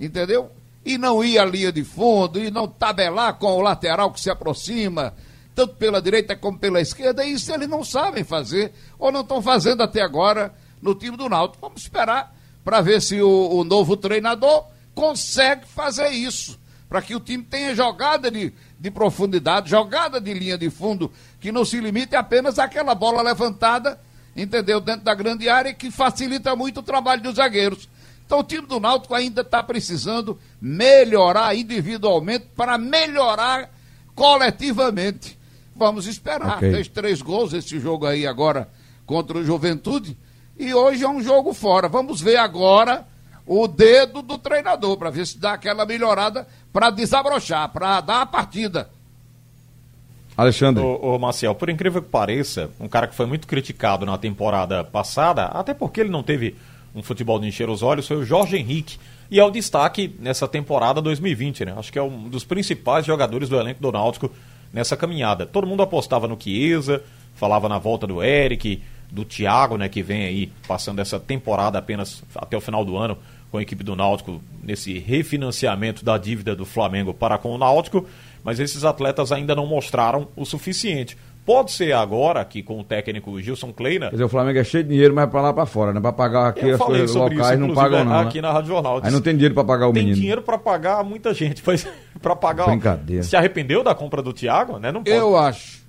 entendeu? 0.00 0.50
e 0.84 0.98
não 0.98 1.22
ir 1.24 1.38
à 1.38 1.44
linha 1.44 1.72
de 1.72 1.84
fundo, 1.84 2.38
e 2.38 2.50
não 2.50 2.66
tabelar 2.66 3.34
com 3.34 3.52
o 3.52 3.60
lateral 3.60 4.10
que 4.10 4.20
se 4.20 4.30
aproxima, 4.30 5.14
tanto 5.54 5.74
pela 5.74 6.02
direita 6.02 6.34
como 6.36 6.58
pela 6.58 6.80
esquerda, 6.80 7.24
isso 7.24 7.52
eles 7.52 7.68
não 7.68 7.84
sabem 7.84 8.24
fazer, 8.24 8.72
ou 8.98 9.12
não 9.12 9.20
estão 9.20 9.40
fazendo 9.40 9.82
até 9.82 10.00
agora 10.00 10.52
no 10.80 10.94
time 10.94 11.16
do 11.16 11.28
Náutico. 11.28 11.60
Vamos 11.60 11.82
esperar 11.82 12.34
para 12.64 12.80
ver 12.80 13.00
se 13.02 13.20
o, 13.20 13.50
o, 13.50 13.64
novo 13.64 13.96
treinador 13.96 14.66
consegue 14.94 15.66
fazer 15.66 16.10
isso, 16.10 16.58
para 16.88 17.02
que 17.02 17.14
o 17.14 17.20
time 17.20 17.42
tenha 17.42 17.74
jogada 17.74 18.30
de, 18.30 18.52
de 18.78 18.90
profundidade, 18.90 19.70
jogada 19.70 20.20
de 20.20 20.32
linha 20.32 20.56
de 20.56 20.70
fundo, 20.70 21.10
que 21.40 21.50
não 21.50 21.64
se 21.64 21.80
limite 21.80 22.14
apenas 22.14 22.58
àquela 22.58 22.94
bola 22.94 23.22
levantada, 23.22 23.98
entendeu, 24.36 24.80
dentro 24.80 25.04
da 25.04 25.14
grande 25.14 25.48
área, 25.48 25.74
que 25.74 25.90
facilita 25.90 26.54
muito 26.54 26.80
o 26.80 26.82
trabalho 26.82 27.22
dos 27.22 27.36
zagueiros. 27.36 27.88
Então 28.24 28.40
o 28.40 28.44
time 28.44 28.66
do 28.66 28.80
Náutico 28.80 29.14
ainda 29.14 29.42
está 29.42 29.62
precisando 29.62 30.38
melhorar 30.60 31.54
individualmente 31.54 32.46
para 32.56 32.78
melhorar 32.78 33.70
coletivamente. 34.14 35.38
Vamos 35.74 36.06
esperar. 36.06 36.56
Okay. 36.56 36.72
Fez 36.72 36.88
três 36.88 37.22
gols 37.22 37.52
esse 37.52 37.78
jogo 37.78 38.06
aí 38.06 38.26
agora 38.26 38.70
contra 39.04 39.38
o 39.38 39.44
Juventude. 39.44 40.16
E 40.58 40.74
hoje 40.74 41.04
é 41.04 41.08
um 41.08 41.22
jogo 41.22 41.52
fora. 41.52 41.88
Vamos 41.88 42.20
ver 42.20 42.36
agora 42.36 43.06
o 43.46 43.66
dedo 43.66 44.22
do 44.22 44.38
treinador 44.38 44.96
para 44.96 45.10
ver 45.10 45.26
se 45.26 45.38
dá 45.38 45.54
aquela 45.54 45.84
melhorada 45.84 46.46
para 46.72 46.90
desabrochar, 46.90 47.68
para 47.70 48.00
dar 48.00 48.22
a 48.22 48.26
partida. 48.26 48.90
Alexandre. 50.36 50.82
Ô, 50.82 51.14
ô, 51.14 51.18
Marcel, 51.18 51.54
por 51.54 51.68
incrível 51.68 52.02
que 52.02 52.08
pareça, 52.08 52.70
um 52.80 52.88
cara 52.88 53.06
que 53.06 53.14
foi 53.14 53.26
muito 53.26 53.46
criticado 53.46 54.06
na 54.06 54.16
temporada 54.16 54.82
passada, 54.82 55.46
até 55.46 55.74
porque 55.74 56.00
ele 56.00 56.10
não 56.10 56.22
teve 56.22 56.56
um 56.94 57.02
futebol 57.02 57.38
de 57.38 57.46
encher 57.46 57.68
os 57.68 57.82
olhos, 57.82 58.06
foi 58.06 58.16
o 58.16 58.24
Jorge 58.24 58.56
Henrique. 58.56 58.98
E 59.30 59.40
é 59.40 59.44
o 59.44 59.50
destaque 59.50 60.14
nessa 60.18 60.46
temporada 60.46 61.00
2020, 61.00 61.64
né? 61.64 61.74
Acho 61.76 61.90
que 61.90 61.98
é 61.98 62.02
um 62.02 62.28
dos 62.28 62.44
principais 62.44 63.06
jogadores 63.06 63.48
do 63.48 63.58
elenco 63.58 63.80
do 63.80 63.90
Náutico 63.90 64.30
nessa 64.72 64.96
caminhada. 64.96 65.46
Todo 65.46 65.66
mundo 65.66 65.82
apostava 65.82 66.28
no 66.28 66.38
Chiesa, 66.38 67.02
falava 67.34 67.68
na 67.68 67.78
volta 67.78 68.06
do 68.06 68.22
Eric, 68.22 68.82
do 69.12 69.24
Thiago, 69.24 69.76
né, 69.76 69.88
que 69.88 70.02
vem 70.02 70.24
aí 70.24 70.52
passando 70.66 70.98
essa 70.98 71.20
temporada 71.20 71.78
apenas 71.78 72.24
até 72.34 72.56
o 72.56 72.60
final 72.60 72.82
do 72.84 72.96
ano 72.96 73.18
com 73.50 73.58
a 73.58 73.62
equipe 73.62 73.84
do 73.84 73.94
Náutico 73.94 74.40
nesse 74.62 74.98
refinanciamento 74.98 76.02
da 76.02 76.16
dívida 76.16 76.56
do 76.56 76.64
Flamengo 76.64 77.12
para 77.12 77.36
com 77.36 77.50
o 77.50 77.58
Náutico, 77.58 78.06
mas 78.42 78.58
esses 78.58 78.82
atletas 78.82 79.30
ainda 79.30 79.54
não 79.54 79.66
mostraram 79.66 80.28
o 80.34 80.46
suficiente. 80.46 81.18
Pode 81.44 81.72
ser 81.72 81.92
agora 81.92 82.44
que 82.44 82.62
com 82.62 82.80
o 82.80 82.84
técnico 82.84 83.38
Gilson 83.40 83.72
Kleina. 83.72 84.06
Quer 84.06 84.12
dizer, 84.12 84.24
o 84.24 84.28
Flamengo 84.28 84.58
é 84.60 84.64
cheio 84.64 84.84
de 84.84 84.90
dinheiro, 84.90 85.12
mas 85.12 85.24
é 85.24 85.26
para 85.26 85.42
lá 85.42 85.52
para 85.52 85.66
fora, 85.66 85.92
né? 85.92 86.00
Para 86.00 86.12
pagar 86.12 86.48
aqui 86.48 86.70
as 86.70 86.78
coisas 86.78 87.14
locais 87.14 87.58
isso, 87.58 87.58
não 87.58 87.74
pagam 87.74 88.04
não. 88.04 88.12
Né? 88.12 88.20
Aqui 88.20 88.40
na 88.40 88.52
Rádio 88.52 88.68
Jornal. 88.68 89.00
Aí 89.02 89.10
não 89.10 89.20
tem 89.20 89.34
dinheiro 89.34 89.54
para 89.54 89.64
pagar 89.64 89.88
o 89.88 89.92
tem 89.92 90.02
menino. 90.02 90.14
Tem 90.14 90.20
dinheiro 90.20 90.42
para 90.42 90.56
pagar 90.56 91.02
muita 91.04 91.34
gente, 91.34 91.60
mas 91.66 91.86
para 92.22 92.36
pagar. 92.36 92.66
Brincadeira. 92.66 93.24
Se 93.24 93.36
arrependeu 93.36 93.82
da 93.82 93.92
compra 93.92 94.22
do 94.22 94.32
Thiago, 94.32 94.78
né? 94.78 94.92
Não 94.92 95.02
pode. 95.02 95.16
Eu 95.16 95.36
acho. 95.36 95.81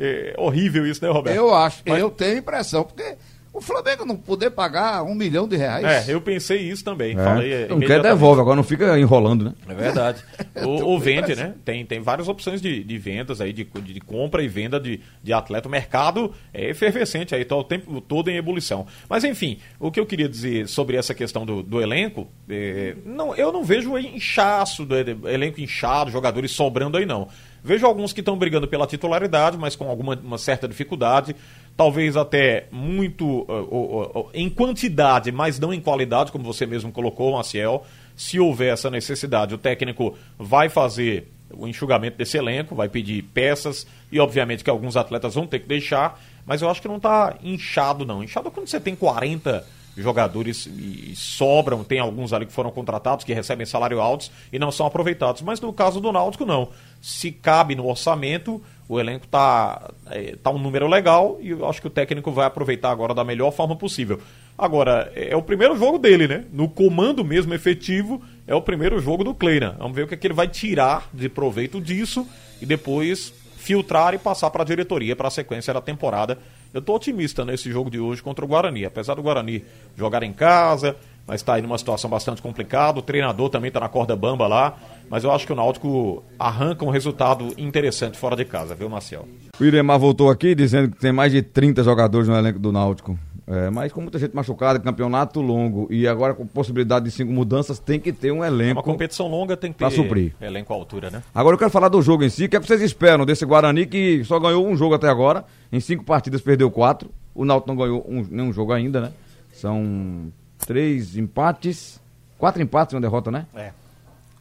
É 0.00 0.34
horrível 0.38 0.86
isso, 0.86 1.04
né, 1.04 1.10
Roberto? 1.10 1.36
Eu 1.36 1.54
acho. 1.54 1.82
Mas... 1.86 2.00
Eu 2.00 2.10
tenho 2.10 2.38
impressão, 2.38 2.82
porque 2.84 3.16
o 3.60 3.62
Flamengo 3.62 4.06
não 4.06 4.16
poder 4.16 4.50
pagar 4.50 5.02
um 5.02 5.14
milhão 5.14 5.46
de 5.46 5.54
reais. 5.54 6.08
É, 6.08 6.14
eu 6.14 6.20
pensei 6.20 6.62
isso 6.62 6.82
também. 6.82 7.12
É. 7.12 7.22
Falei 7.22 7.68
não 7.68 7.78
quer 7.78 8.00
devolve, 8.00 8.40
agora 8.40 8.56
não 8.56 8.62
fica 8.62 8.98
enrolando, 8.98 9.44
né? 9.44 9.54
É 9.68 9.74
verdade. 9.74 10.24
Ou, 10.64 10.98
vende, 10.98 11.36
né? 11.36 11.54
Tem, 11.62 11.84
tem 11.84 12.00
várias 12.00 12.26
opções 12.26 12.62
de, 12.62 12.82
de 12.82 12.98
vendas 12.98 13.38
aí, 13.38 13.52
de, 13.52 13.64
de 13.64 14.00
compra 14.00 14.42
e 14.42 14.48
venda 14.48 14.80
de, 14.80 15.00
de 15.22 15.32
atleta. 15.32 15.68
O 15.68 15.70
mercado 15.70 16.32
é 16.54 16.70
efervescente 16.70 17.34
aí, 17.34 17.44
tá 17.44 17.54
o 17.54 17.62
tempo 17.62 18.00
todo 18.00 18.30
em 18.30 18.36
ebulição. 18.36 18.86
Mas 19.08 19.24
enfim, 19.24 19.58
o 19.78 19.90
que 19.90 20.00
eu 20.00 20.06
queria 20.06 20.28
dizer 20.28 20.66
sobre 20.66 20.96
essa 20.96 21.14
questão 21.14 21.44
do, 21.44 21.62
do 21.62 21.82
elenco, 21.82 22.28
é, 22.48 22.96
não, 23.04 23.34
eu 23.34 23.52
não 23.52 23.62
vejo 23.62 23.98
inchaço 23.98 24.86
do 24.86 24.96
elenco 25.28 25.60
inchado, 25.60 26.10
jogadores 26.10 26.50
sobrando 26.50 26.96
aí 26.96 27.04
não. 27.04 27.28
Vejo 27.62 27.86
alguns 27.86 28.12
que 28.12 28.20
estão 28.20 28.38
brigando 28.38 28.66
pela 28.66 28.86
titularidade, 28.86 29.58
mas 29.58 29.76
com 29.76 29.88
alguma 29.88 30.14
uma 30.14 30.38
certa 30.38 30.66
dificuldade 30.66 31.36
talvez 31.80 32.14
até 32.14 32.66
muito 32.70 33.24
uh, 33.26 33.44
uh, 33.48 34.20
uh, 34.20 34.30
em 34.34 34.50
quantidade, 34.50 35.32
mas 35.32 35.58
não 35.58 35.72
em 35.72 35.80
qualidade, 35.80 36.30
como 36.30 36.44
você 36.44 36.66
mesmo 36.66 36.92
colocou, 36.92 37.32
Maciel. 37.32 37.86
Se 38.14 38.38
houver 38.38 38.74
essa 38.74 38.90
necessidade, 38.90 39.54
o 39.54 39.58
técnico 39.58 40.14
vai 40.38 40.68
fazer 40.68 41.32
o 41.50 41.66
enxugamento 41.66 42.18
desse 42.18 42.36
elenco, 42.36 42.74
vai 42.74 42.86
pedir 42.86 43.22
peças 43.22 43.86
e, 44.12 44.20
obviamente, 44.20 44.62
que 44.62 44.68
alguns 44.68 44.94
atletas 44.94 45.34
vão 45.34 45.46
ter 45.46 45.60
que 45.60 45.66
deixar, 45.66 46.22
mas 46.44 46.60
eu 46.60 46.68
acho 46.68 46.82
que 46.82 46.88
não 46.88 46.98
está 46.98 47.36
inchado, 47.42 48.04
não. 48.04 48.22
Inchado 48.22 48.48
é 48.48 48.50
quando 48.50 48.68
você 48.68 48.78
tem 48.78 48.94
40 48.94 49.64
jogadores 49.96 50.66
e 50.66 51.14
sobram, 51.16 51.82
tem 51.82 51.98
alguns 51.98 52.34
ali 52.34 52.44
que 52.44 52.52
foram 52.52 52.70
contratados, 52.70 53.24
que 53.24 53.32
recebem 53.32 53.64
salário 53.64 54.02
altos 54.02 54.30
e 54.52 54.58
não 54.58 54.70
são 54.70 54.84
aproveitados. 54.84 55.40
Mas 55.40 55.62
no 55.62 55.72
caso 55.72 55.98
do 55.98 56.12
Náutico, 56.12 56.44
não. 56.44 56.68
Se 57.00 57.32
cabe 57.32 57.74
no 57.74 57.88
orçamento, 57.88 58.62
o 58.90 58.98
elenco 58.98 59.24
tá, 59.28 59.88
é, 60.10 60.34
tá 60.42 60.50
um 60.50 60.58
número 60.58 60.88
legal 60.88 61.38
e 61.40 61.50
eu 61.50 61.64
acho 61.68 61.80
que 61.80 61.86
o 61.86 61.90
técnico 61.90 62.32
vai 62.32 62.44
aproveitar 62.44 62.90
agora 62.90 63.14
da 63.14 63.22
melhor 63.22 63.52
forma 63.52 63.76
possível. 63.76 64.18
Agora, 64.58 65.12
é, 65.14 65.30
é 65.30 65.36
o 65.36 65.42
primeiro 65.42 65.76
jogo 65.76 65.96
dele, 65.96 66.26
né? 66.26 66.44
No 66.52 66.68
comando 66.68 67.24
mesmo 67.24 67.54
efetivo, 67.54 68.20
é 68.48 68.54
o 68.54 68.60
primeiro 68.60 68.98
jogo 68.98 69.22
do 69.22 69.32
Kleina. 69.32 69.76
Vamos 69.78 69.94
ver 69.94 70.02
o 70.02 70.08
que, 70.08 70.14
é 70.14 70.16
que 70.16 70.26
ele 70.26 70.34
vai 70.34 70.48
tirar 70.48 71.08
de 71.14 71.28
proveito 71.28 71.80
disso 71.80 72.26
e 72.60 72.66
depois 72.66 73.32
filtrar 73.58 74.12
e 74.12 74.18
passar 74.18 74.50
para 74.50 74.64
a 74.64 74.66
diretoria 74.66 75.14
para 75.14 75.28
a 75.28 75.30
sequência 75.30 75.72
da 75.72 75.80
temporada. 75.80 76.36
Eu 76.74 76.80
estou 76.80 76.96
otimista 76.96 77.44
nesse 77.44 77.70
jogo 77.70 77.92
de 77.92 78.00
hoje 78.00 78.20
contra 78.20 78.44
o 78.44 78.48
Guarani, 78.48 78.84
apesar 78.84 79.14
do 79.14 79.22
Guarani 79.22 79.64
jogar 79.96 80.24
em 80.24 80.32
casa, 80.32 80.96
mas 81.30 81.42
está 81.42 81.54
aí 81.54 81.62
numa 81.62 81.78
situação 81.78 82.10
bastante 82.10 82.42
complicada. 82.42 82.98
O 82.98 83.02
treinador 83.02 83.48
também 83.50 83.68
está 83.68 83.78
na 83.78 83.88
corda 83.88 84.16
bamba 84.16 84.48
lá. 84.48 84.76
Mas 85.08 85.22
eu 85.22 85.30
acho 85.30 85.46
que 85.46 85.52
o 85.52 85.56
Náutico 85.56 86.24
arranca 86.36 86.84
um 86.84 86.90
resultado 86.90 87.54
interessante 87.56 88.18
fora 88.18 88.34
de 88.34 88.44
casa, 88.44 88.74
viu, 88.74 88.88
Marcel? 88.88 89.28
O 89.60 89.64
Iremar 89.64 89.96
voltou 89.96 90.28
aqui 90.28 90.56
dizendo 90.56 90.90
que 90.90 90.98
tem 90.98 91.12
mais 91.12 91.30
de 91.30 91.40
30 91.40 91.84
jogadores 91.84 92.26
no 92.26 92.34
elenco 92.34 92.58
do 92.58 92.72
Náutico. 92.72 93.16
É, 93.46 93.70
mas 93.70 93.92
com 93.92 94.00
muita 94.00 94.18
gente 94.18 94.34
machucada, 94.34 94.80
campeonato 94.80 95.40
longo 95.40 95.86
e 95.88 96.08
agora 96.08 96.34
com 96.34 96.44
possibilidade 96.44 97.04
de 97.04 97.12
cinco 97.12 97.32
mudanças, 97.32 97.78
tem 97.78 98.00
que 98.00 98.12
ter 98.12 98.32
um 98.32 98.44
elenco. 98.44 98.78
Uma 98.78 98.82
competição 98.82 99.28
longa 99.28 99.56
tem 99.56 99.72
que 99.72 99.78
ter 99.78 99.90
suprir. 99.92 100.34
elenco 100.40 100.72
à 100.72 100.76
altura, 100.76 101.10
né? 101.10 101.22
Agora 101.32 101.54
eu 101.54 101.58
quero 101.58 101.70
falar 101.70 101.88
do 101.88 102.02
jogo 102.02 102.24
em 102.24 102.28
si. 102.28 102.46
O 102.46 102.48
que, 102.48 102.56
é 102.56 102.60
que 102.60 102.66
vocês 102.66 102.82
esperam 102.82 103.24
desse 103.24 103.46
Guarani 103.46 103.86
que 103.86 104.24
só 104.24 104.40
ganhou 104.40 104.66
um 104.66 104.76
jogo 104.76 104.96
até 104.96 105.08
agora? 105.08 105.44
Em 105.72 105.78
cinco 105.78 106.02
partidas 106.02 106.40
perdeu 106.40 106.72
quatro. 106.72 107.08
O 107.32 107.44
Náutico 107.44 107.68
não 107.68 107.76
ganhou 107.76 108.04
um, 108.08 108.26
nenhum 108.28 108.52
jogo 108.52 108.72
ainda, 108.72 109.00
né? 109.00 109.12
São 109.52 110.32
três 110.66 111.16
empates, 111.16 112.00
quatro 112.38 112.62
empates 112.62 112.92
e 112.92 112.96
uma 112.96 113.00
derrota, 113.00 113.30
né? 113.30 113.46
É. 113.54 113.72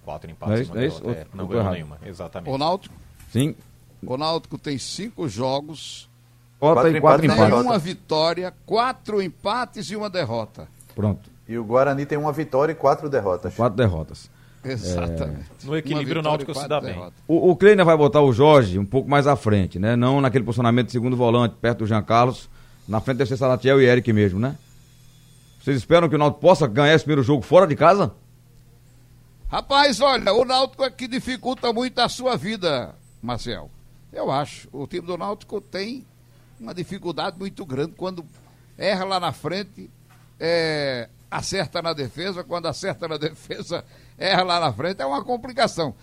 Quatro 0.04 0.30
empates, 0.30 0.70
não 0.70 0.78
é 0.78 0.86
isso? 0.86 1.10
É, 1.10 1.26
não 1.34 1.48
ganhou 1.48 1.72
nenhuma, 1.72 1.98
exatamente. 2.06 2.54
O 2.54 2.58
Náutico? 2.58 2.96
Sim. 3.32 3.56
O 4.06 4.18
Náutico 4.18 4.58
tem 4.58 4.78
cinco 4.78 5.28
jogos 5.28 6.10
Derrota 6.60 6.90
e 6.90 7.02
quatro 7.02 7.26
empates. 7.26 7.62
Uma 7.62 7.78
vitória, 7.78 8.54
quatro 8.66 9.22
empates 9.22 9.90
e 9.90 9.96
uma 9.96 10.10
derrota. 10.10 10.68
Pronto. 10.94 11.30
E 11.48 11.58
o 11.58 11.64
Guarani 11.64 12.06
tem 12.06 12.18
uma 12.18 12.32
vitória 12.32 12.74
e 12.74 12.76
quatro 12.76 13.10
derrotas. 13.10 13.56
Quatro 13.56 13.78
derrotas. 13.78 14.30
Exatamente. 14.64 15.46
É... 15.64 15.66
No 15.66 15.78
equilíbrio, 15.78 16.20
o 16.20 16.24
Náutico 16.24 16.54
se 16.54 16.68
dá 16.68 16.82
bem. 16.82 17.02
O, 17.28 17.52
o 17.52 17.56
Kleiner 17.56 17.86
vai 17.86 17.96
botar 17.96 18.22
o 18.22 18.34
Jorge 18.34 18.78
um 18.78 18.86
pouco 18.86 19.10
mais 19.10 19.26
à 19.26 19.36
frente, 19.36 19.80
né? 19.80 19.96
Não 19.96 20.20
naquele 20.20 20.44
posicionamento 20.44 20.88
de 20.88 20.92
segundo 20.92 21.16
volante, 21.16 21.56
perto 21.62 21.80
do 21.80 21.88
Jean 21.88 22.04
Carlos. 22.04 22.50
Na 22.88 23.00
frente 23.00 23.18
deve 23.18 23.30
ser 23.30 23.38
Salatiel 23.38 23.82
e 23.82 23.86
Eric 23.86 24.12
mesmo, 24.12 24.40
né? 24.40 24.56
Vocês 25.60 25.78
esperam 25.78 26.08
que 26.08 26.16
o 26.16 26.18
Náutico 26.18 26.42
possa 26.42 26.66
ganhar 26.68 26.96
esse 26.96 27.04
primeiro 27.04 27.22
jogo 27.22 27.42
fora 27.42 27.68
de 27.68 27.76
casa? 27.76 28.14
Rapaz, 29.50 30.00
olha, 30.00 30.34
o 30.34 30.46
Náutico 30.46 30.84
é 30.84 30.90
que 30.90 31.08
dificulta 31.08 31.74
muito 31.74 32.00
a 32.00 32.08
sua 32.08 32.38
vida, 32.38 32.96
Marcel. 33.22 33.70
Eu 34.12 34.32
acho. 34.32 34.70
O 34.72 34.88
time 34.88 35.06
do 35.06 35.18
Náutico 35.18 35.60
tem 35.60 36.06
uma 36.60 36.74
dificuldade 36.74 37.38
muito 37.38 37.66
grande 37.66 37.94
quando 37.98 38.26
erra 38.78 39.04
lá 39.04 39.20
na 39.20 39.32
frente, 39.34 39.90
é, 40.40 41.10
acerta 41.30 41.82
na 41.82 41.94
defesa, 41.94 42.44
quando 42.44 42.68
acerta 42.68 43.08
na 43.08 43.18
defesa, 43.20 43.84
erra 44.18 44.44
lá 44.44 44.60
na 44.60 44.72
frente, 44.72 45.02
é 45.02 45.06
uma 45.06 45.24
complicação. 45.24 45.94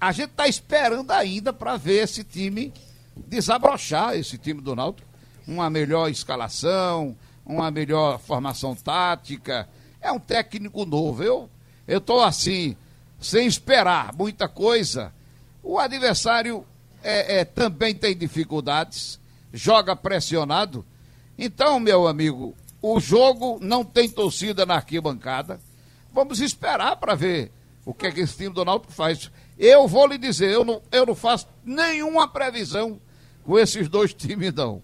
A 0.00 0.12
gente 0.12 0.30
está 0.30 0.46
esperando 0.46 1.10
ainda 1.10 1.52
para 1.52 1.76
ver 1.76 2.04
esse 2.04 2.22
time 2.22 2.72
desabrochar, 3.16 4.14
esse 4.14 4.38
time 4.38 4.60
do 4.60 4.76
Náutico, 4.76 5.08
uma 5.46 5.68
melhor 5.68 6.08
escalação, 6.08 7.16
uma 7.50 7.70
melhor 7.70 8.18
formação 8.18 8.74
tática. 8.74 9.68
É 10.00 10.10
um 10.12 10.18
técnico 10.18 10.84
novo. 10.84 11.22
Eu 11.22 11.50
estou 11.88 12.22
assim, 12.22 12.76
sem 13.20 13.46
esperar 13.46 14.14
muita 14.14 14.48
coisa. 14.48 15.12
O 15.62 15.78
adversário 15.78 16.64
é, 17.02 17.40
é, 17.40 17.44
também 17.44 17.94
tem 17.94 18.16
dificuldades, 18.16 19.18
joga 19.52 19.96
pressionado. 19.96 20.84
Então, 21.36 21.80
meu 21.80 22.06
amigo, 22.06 22.54
o 22.80 23.00
jogo 23.00 23.58
não 23.60 23.84
tem 23.84 24.08
torcida 24.08 24.64
na 24.64 24.76
arquibancada. 24.76 25.60
Vamos 26.12 26.40
esperar 26.40 26.96
para 26.96 27.14
ver 27.14 27.52
o 27.84 27.92
que, 27.92 28.06
é 28.06 28.12
que 28.12 28.20
esse 28.20 28.36
time 28.36 28.54
do 28.54 28.64
Náutico 28.64 28.92
faz. 28.92 29.30
Eu 29.58 29.86
vou 29.86 30.06
lhe 30.06 30.18
dizer, 30.18 30.50
eu 30.50 30.64
não, 30.64 30.80
eu 30.90 31.04
não 31.04 31.14
faço 31.14 31.46
nenhuma 31.64 32.28
previsão 32.28 33.00
com 33.44 33.58
esses 33.58 33.88
dois 33.88 34.12
times, 34.14 34.52
não. 34.54 34.82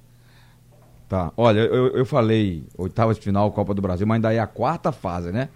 Tá, 1.09 1.33
olha, 1.37 1.61
eu, 1.61 1.97
eu 1.97 2.05
falei 2.05 2.67
oitavas 2.77 3.17
de 3.17 3.23
final, 3.23 3.51
Copa 3.53 3.73
do 3.73 3.81
Brasil, 3.81 4.07
mas 4.07 4.17
ainda 4.17 4.33
é 4.33 4.41
a 4.41 4.47
quarta 4.47 4.91
fase, 4.91 5.31
né? 5.31 5.49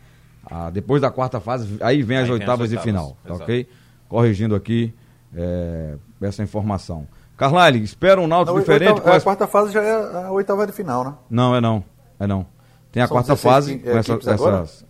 Ah, 0.48 0.70
depois 0.70 1.02
da 1.02 1.10
quarta 1.10 1.40
fase, 1.40 1.76
aí 1.80 2.02
vem 2.02 2.18
as, 2.18 2.24
aí 2.24 2.30
oitavas, 2.32 2.70
vem 2.70 2.78
as 2.78 2.84
oitavas 2.86 3.16
de 3.16 3.16
final, 3.16 3.16
tá 3.24 3.34
ok? 3.34 3.68
Corrigindo 4.08 4.54
aqui 4.54 4.94
é, 5.34 5.96
essa 6.20 6.42
informação. 6.42 7.06
Carlyle, 7.36 7.82
espera 7.82 8.20
um 8.20 8.26
Náutico 8.26 8.58
diferente. 8.58 8.92
Oitava, 8.92 9.16
A 9.16 9.20
quarta 9.20 9.46
fase 9.46 9.72
já 9.72 9.82
é 9.82 10.24
a 10.26 10.30
oitava 10.30 10.66
de 10.66 10.72
final, 10.72 11.04
né? 11.04 11.14
Não, 11.30 11.56
é 11.56 11.60
não. 11.60 11.82
É 12.18 12.26
não. 12.26 12.46
Tem 12.92 13.02
a 13.02 13.06
São 13.06 13.16
quarta 13.16 13.34
fase 13.34 13.78
com 13.78 13.90
essa, 13.90 14.12
essas. 14.14 14.84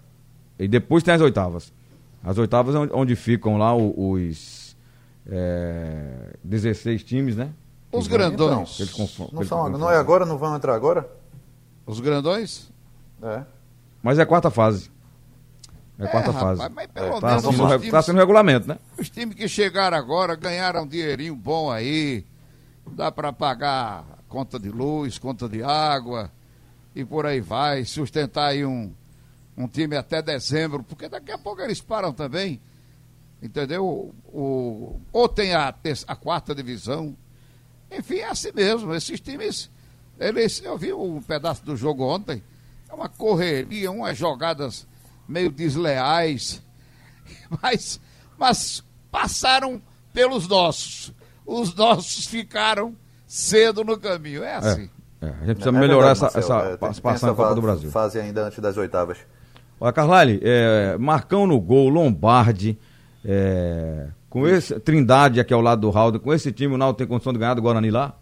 E 0.58 0.66
depois 0.66 1.02
tem 1.02 1.14
as 1.14 1.20
oitavas. 1.20 1.72
As 2.24 2.36
oitavas 2.38 2.74
é 2.74 2.78
onde 2.92 3.14
ficam 3.16 3.56
lá 3.56 3.74
os 3.74 4.76
é, 5.30 6.34
16 6.42 7.02
times, 7.04 7.36
né? 7.36 7.50
Os 7.92 8.06
grandões. 8.06 8.78
Não, 9.32 9.44
são, 9.44 9.68
não 9.68 9.90
é 9.90 9.96
agora? 9.96 10.24
Não 10.24 10.38
vão 10.38 10.54
entrar 10.54 10.74
agora? 10.74 11.10
Os 11.86 11.98
grandões? 11.98 12.70
É. 13.22 13.42
Mas 14.02 14.18
é 14.18 14.22
a 14.22 14.26
quarta 14.26 14.50
fase. 14.50 14.90
É 15.98 16.04
a 16.04 16.08
quarta 16.08 16.30
é, 16.30 16.32
fase. 16.32 16.62
Rapaz, 16.62 16.74
mas 16.74 16.86
pelo 16.86 17.16
é, 17.16 17.20
tá 17.20 17.26
menos 17.26 17.56
times, 17.56 17.90
tá 17.90 18.02
sendo 18.02 18.18
regulamento, 18.18 18.68
né? 18.68 18.78
Os 18.96 19.10
times 19.10 19.34
que 19.34 19.48
chegaram 19.48 19.96
agora 19.96 20.34
ganharam 20.34 20.84
um 20.84 20.86
dinheirinho 20.86 21.34
bom 21.36 21.70
aí. 21.70 22.24
Dá 22.92 23.12
para 23.12 23.32
pagar 23.32 24.04
conta 24.28 24.58
de 24.58 24.70
luz, 24.70 25.18
conta 25.18 25.48
de 25.48 25.62
água 25.62 26.30
e 26.94 27.04
por 27.04 27.26
aí 27.26 27.40
vai. 27.40 27.84
Sustentar 27.84 28.48
aí 28.48 28.64
um, 28.64 28.92
um 29.56 29.68
time 29.68 29.96
até 29.96 30.22
dezembro, 30.22 30.82
porque 30.82 31.08
daqui 31.08 31.32
a 31.32 31.38
pouco 31.38 31.60
eles 31.60 31.80
param 31.80 32.12
também. 32.12 32.60
Entendeu? 33.42 33.84
O, 33.84 34.14
o 34.26 35.00
ou 35.12 35.28
tem 35.28 35.54
a, 35.54 35.74
a 36.06 36.16
quarta 36.16 36.54
divisão. 36.54 37.16
Enfim, 37.90 38.16
é 38.16 38.28
assim 38.28 38.50
mesmo. 38.54 38.94
Esses 38.94 39.20
times. 39.20 39.70
Eles, 40.18 40.62
eu 40.62 40.76
vi 40.76 40.92
um 40.92 41.20
pedaço 41.22 41.64
do 41.64 41.76
jogo 41.76 42.04
ontem. 42.04 42.42
É 42.88 42.94
uma 42.94 43.08
correria, 43.08 43.90
umas 43.90 44.16
jogadas 44.16 44.86
meio 45.26 45.50
desleais. 45.50 46.62
Mas, 47.62 48.00
mas 48.36 48.84
passaram 49.10 49.80
pelos 50.12 50.48
nossos. 50.48 51.12
Os 51.46 51.74
nossos 51.74 52.26
ficaram 52.26 52.96
cedo 53.26 53.84
no 53.84 53.98
caminho. 53.98 54.42
É 54.42 54.54
assim. 54.56 54.90
É, 55.20 55.26
é. 55.26 55.28
A 55.28 55.46
gente 55.46 55.56
precisa 55.56 55.68
é 55.68 55.72
melhorar 55.80 56.14
verdade, 56.14 56.26
essa, 56.26 56.38
essa 56.38 56.68
é, 56.70 56.76
participação 56.76 57.28
na 57.28 57.34
Copa 57.34 57.54
do 57.54 57.62
Brasil. 57.62 57.90
Fase 57.90 58.18
ainda 58.18 58.46
antes 58.46 58.58
das 58.58 58.76
oitavas. 58.76 59.18
Olha, 59.80 59.92
Carlyle, 59.92 60.40
é, 60.42 60.98
Marcão 60.98 61.46
no 61.46 61.60
gol, 61.60 61.88
Lombardi, 61.88 62.78
é, 63.24 64.08
com 64.30 64.46
esse 64.46 64.78
Trindade 64.78 65.40
aqui 65.40 65.52
ao 65.52 65.60
lado 65.60 65.80
do 65.80 65.90
Raul, 65.90 66.18
com 66.20 66.32
esse 66.32 66.52
time 66.52 66.72
o 66.72 66.78
Naldo 66.78 66.96
tem 66.96 67.06
condição 67.06 67.32
de 67.32 67.38
ganhar 67.38 67.54
do 67.54 67.60
Guarani 67.60 67.90
lá? 67.90 68.14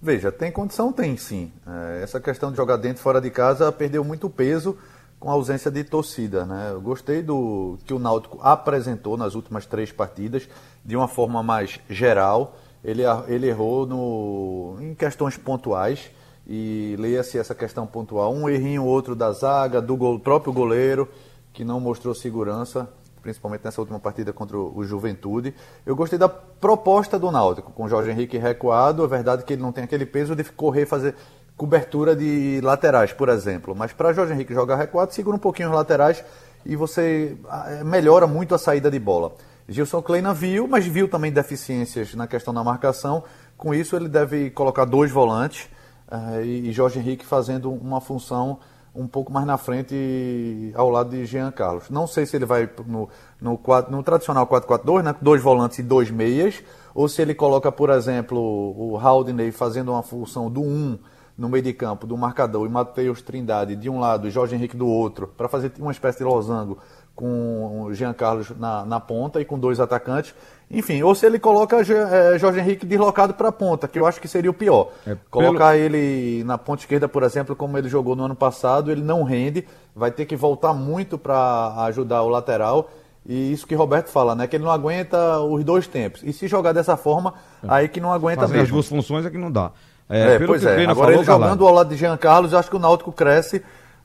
Veja, 0.00 0.32
tem 0.32 0.50
condição, 0.50 0.90
tem 0.90 1.16
sim. 1.16 1.52
É, 1.64 2.02
essa 2.02 2.18
questão 2.18 2.50
de 2.50 2.56
jogar 2.56 2.76
dentro 2.78 3.00
e 3.00 3.02
fora 3.02 3.20
de 3.20 3.30
casa 3.30 3.70
perdeu 3.70 4.02
muito 4.02 4.28
peso 4.28 4.76
com 5.20 5.30
a 5.30 5.34
ausência 5.34 5.70
de 5.70 5.84
torcida. 5.84 6.44
Né? 6.44 6.70
Eu 6.72 6.80
gostei 6.80 7.22
do 7.22 7.78
que 7.84 7.94
o 7.94 7.98
Náutico 7.98 8.40
apresentou 8.42 9.16
nas 9.16 9.36
últimas 9.36 9.66
três 9.66 9.92
partidas 9.92 10.48
de 10.84 10.96
uma 10.96 11.06
forma 11.06 11.40
mais 11.42 11.78
geral. 11.88 12.56
Ele, 12.82 13.02
ele 13.28 13.46
errou 13.46 13.86
no, 13.86 14.76
em 14.80 14.92
questões 14.94 15.36
pontuais 15.36 16.10
e 16.48 16.96
leia-se 16.98 17.38
essa 17.38 17.54
questão 17.54 17.86
pontual, 17.86 18.34
um 18.34 18.48
errinho 18.48 18.84
outro 18.84 19.14
da 19.14 19.30
zaga, 19.30 19.80
do 19.80 19.96
gol, 19.96 20.18
próprio 20.18 20.52
goleiro, 20.52 21.08
que 21.52 21.64
não 21.64 21.78
mostrou 21.78 22.12
segurança, 22.12 22.88
principalmente 23.22 23.64
nessa 23.64 23.80
última 23.80 23.98
partida 23.98 24.32
contra 24.32 24.58
o 24.58 24.84
Juventude. 24.84 25.54
Eu 25.86 25.94
gostei 25.96 26.18
da 26.18 26.28
proposta 26.28 27.18
do 27.18 27.30
Náutico, 27.30 27.72
com 27.72 27.84
o 27.84 27.88
Jorge 27.88 28.10
Henrique 28.10 28.36
recuado, 28.36 29.04
é 29.04 29.06
verdade 29.06 29.44
que 29.44 29.52
ele 29.52 29.62
não 29.62 29.72
tem 29.72 29.84
aquele 29.84 30.04
peso 30.04 30.34
de 30.34 30.44
correr 30.44 30.84
fazer 30.84 31.14
cobertura 31.56 32.16
de 32.16 32.60
laterais, 32.62 33.12
por 33.12 33.28
exemplo, 33.28 33.74
mas 33.74 33.92
para 33.92 34.12
Jorge 34.12 34.32
Henrique 34.32 34.52
jogar 34.52 34.76
recuado, 34.76 35.14
segura 35.14 35.36
um 35.36 35.40
pouquinho 35.40 35.68
os 35.68 35.74
laterais 35.74 36.24
e 36.64 36.74
você 36.74 37.36
ah, 37.48 37.82
melhora 37.84 38.26
muito 38.26 38.54
a 38.54 38.58
saída 38.58 38.90
de 38.90 38.98
bola. 38.98 39.32
Gilson 39.68 40.02
Kleina 40.02 40.34
viu, 40.34 40.66
mas 40.66 40.86
viu 40.86 41.08
também 41.08 41.30
deficiências 41.30 42.14
na 42.14 42.26
questão 42.26 42.52
da 42.52 42.64
marcação. 42.64 43.24
Com 43.56 43.72
isso, 43.72 43.94
ele 43.96 44.08
deve 44.08 44.50
colocar 44.50 44.84
dois 44.84 45.10
volantes 45.10 45.68
uh, 46.10 46.42
e 46.42 46.72
Jorge 46.72 46.98
Henrique 46.98 47.24
fazendo 47.24 47.70
uma 47.72 48.00
função 48.00 48.58
um 48.94 49.06
pouco 49.06 49.32
mais 49.32 49.46
na 49.46 49.56
frente 49.56 50.72
ao 50.74 50.90
lado 50.90 51.10
de 51.10 51.24
Jean 51.24 51.50
Carlos. 51.50 51.88
Não 51.88 52.06
sei 52.06 52.26
se 52.26 52.36
ele 52.36 52.44
vai 52.44 52.68
no, 52.86 53.08
no, 53.40 53.60
no 53.90 54.02
tradicional 54.02 54.46
4-4-2, 54.46 55.02
né, 55.02 55.14
dois 55.20 55.42
volantes 55.42 55.78
e 55.78 55.82
dois 55.82 56.10
meias, 56.10 56.62
ou 56.94 57.08
se 57.08 57.22
ele 57.22 57.34
coloca, 57.34 57.72
por 57.72 57.90
exemplo, 57.90 58.38
o 58.38 58.98
Haldney 58.98 59.50
fazendo 59.50 59.92
uma 59.92 60.02
função 60.02 60.50
do 60.50 60.60
1 60.60 60.98
no 61.36 61.48
meio 61.48 61.64
de 61.64 61.72
campo, 61.72 62.06
do 62.06 62.16
marcador, 62.16 62.66
e 62.66 62.70
Matheus 62.70 63.22
Trindade 63.22 63.74
de 63.74 63.88
um 63.88 63.98
lado 63.98 64.28
e 64.28 64.30
Jorge 64.30 64.54
Henrique 64.54 64.76
do 64.76 64.86
outro, 64.86 65.26
para 65.26 65.48
fazer 65.48 65.72
uma 65.78 65.90
espécie 65.90 66.18
de 66.18 66.24
losango 66.24 66.78
com 67.14 67.82
o 67.82 67.94
Jean 67.94 68.12
Carlos 68.12 68.50
na, 68.58 68.84
na 68.84 69.00
ponta 69.00 69.40
e 69.40 69.44
com 69.44 69.58
dois 69.58 69.80
atacantes. 69.80 70.34
Enfim, 70.70 71.02
ou 71.02 71.14
se 71.14 71.26
ele 71.26 71.38
coloca 71.38 71.76
é, 71.80 72.38
Jorge 72.38 72.60
Henrique 72.60 72.86
deslocado 72.86 73.34
para 73.34 73.48
a 73.48 73.52
ponta, 73.52 73.86
que 73.86 73.98
eu 73.98 74.06
acho 74.06 74.18
que 74.18 74.26
seria 74.26 74.50
o 74.50 74.54
pior. 74.54 74.88
É, 75.06 75.14
Colocar 75.30 75.72
pelo... 75.72 75.84
ele 75.96 76.42
na 76.44 76.56
ponta 76.56 76.82
esquerda, 76.82 77.06
por 77.06 77.22
exemplo, 77.22 77.54
como 77.54 77.76
ele 77.76 77.90
jogou 77.90 78.16
no 78.16 78.24
ano 78.24 78.34
passado, 78.34 78.90
ele 78.90 79.02
não 79.02 79.22
rende, 79.22 79.66
vai 79.94 80.10
ter 80.10 80.24
que 80.24 80.34
voltar 80.34 80.72
muito 80.72 81.18
para 81.18 81.74
ajudar 81.84 82.22
o 82.22 82.28
lateral. 82.28 82.90
E 83.26 83.52
isso 83.52 83.66
que 83.66 83.74
Roberto 83.74 84.08
fala, 84.08 84.34
né? 84.34 84.46
Que 84.46 84.56
ele 84.56 84.64
não 84.64 84.72
aguenta 84.72 85.38
os 85.40 85.62
dois 85.62 85.86
tempos. 85.86 86.22
E 86.24 86.32
se 86.32 86.48
jogar 86.48 86.72
dessa 86.72 86.96
forma, 86.96 87.34
é. 87.62 87.66
aí 87.68 87.88
que 87.88 88.00
não 88.00 88.12
aguenta 88.12 88.40
Fazer 88.42 88.54
mesmo. 88.54 88.64
as 88.64 88.70
duas 88.70 88.88
funções 88.88 89.26
é 89.26 89.30
que 89.30 89.38
não 89.38 89.52
dá. 89.52 89.70
É, 90.08 90.34
é 90.34 90.38
pois 90.40 90.64
é. 90.64 90.84
Agora 90.84 90.94
falou, 90.94 91.12
ele 91.12 91.24
jogando 91.24 91.66
ao 91.66 91.74
lado 91.74 91.90
de 91.90 91.96
Jean 91.96 92.16
Carlos, 92.16 92.52
eu 92.52 92.58
acho 92.58 92.68
que 92.68 92.76
o 92.76 92.80
Náutico 92.80 93.12
cresce 93.12 93.62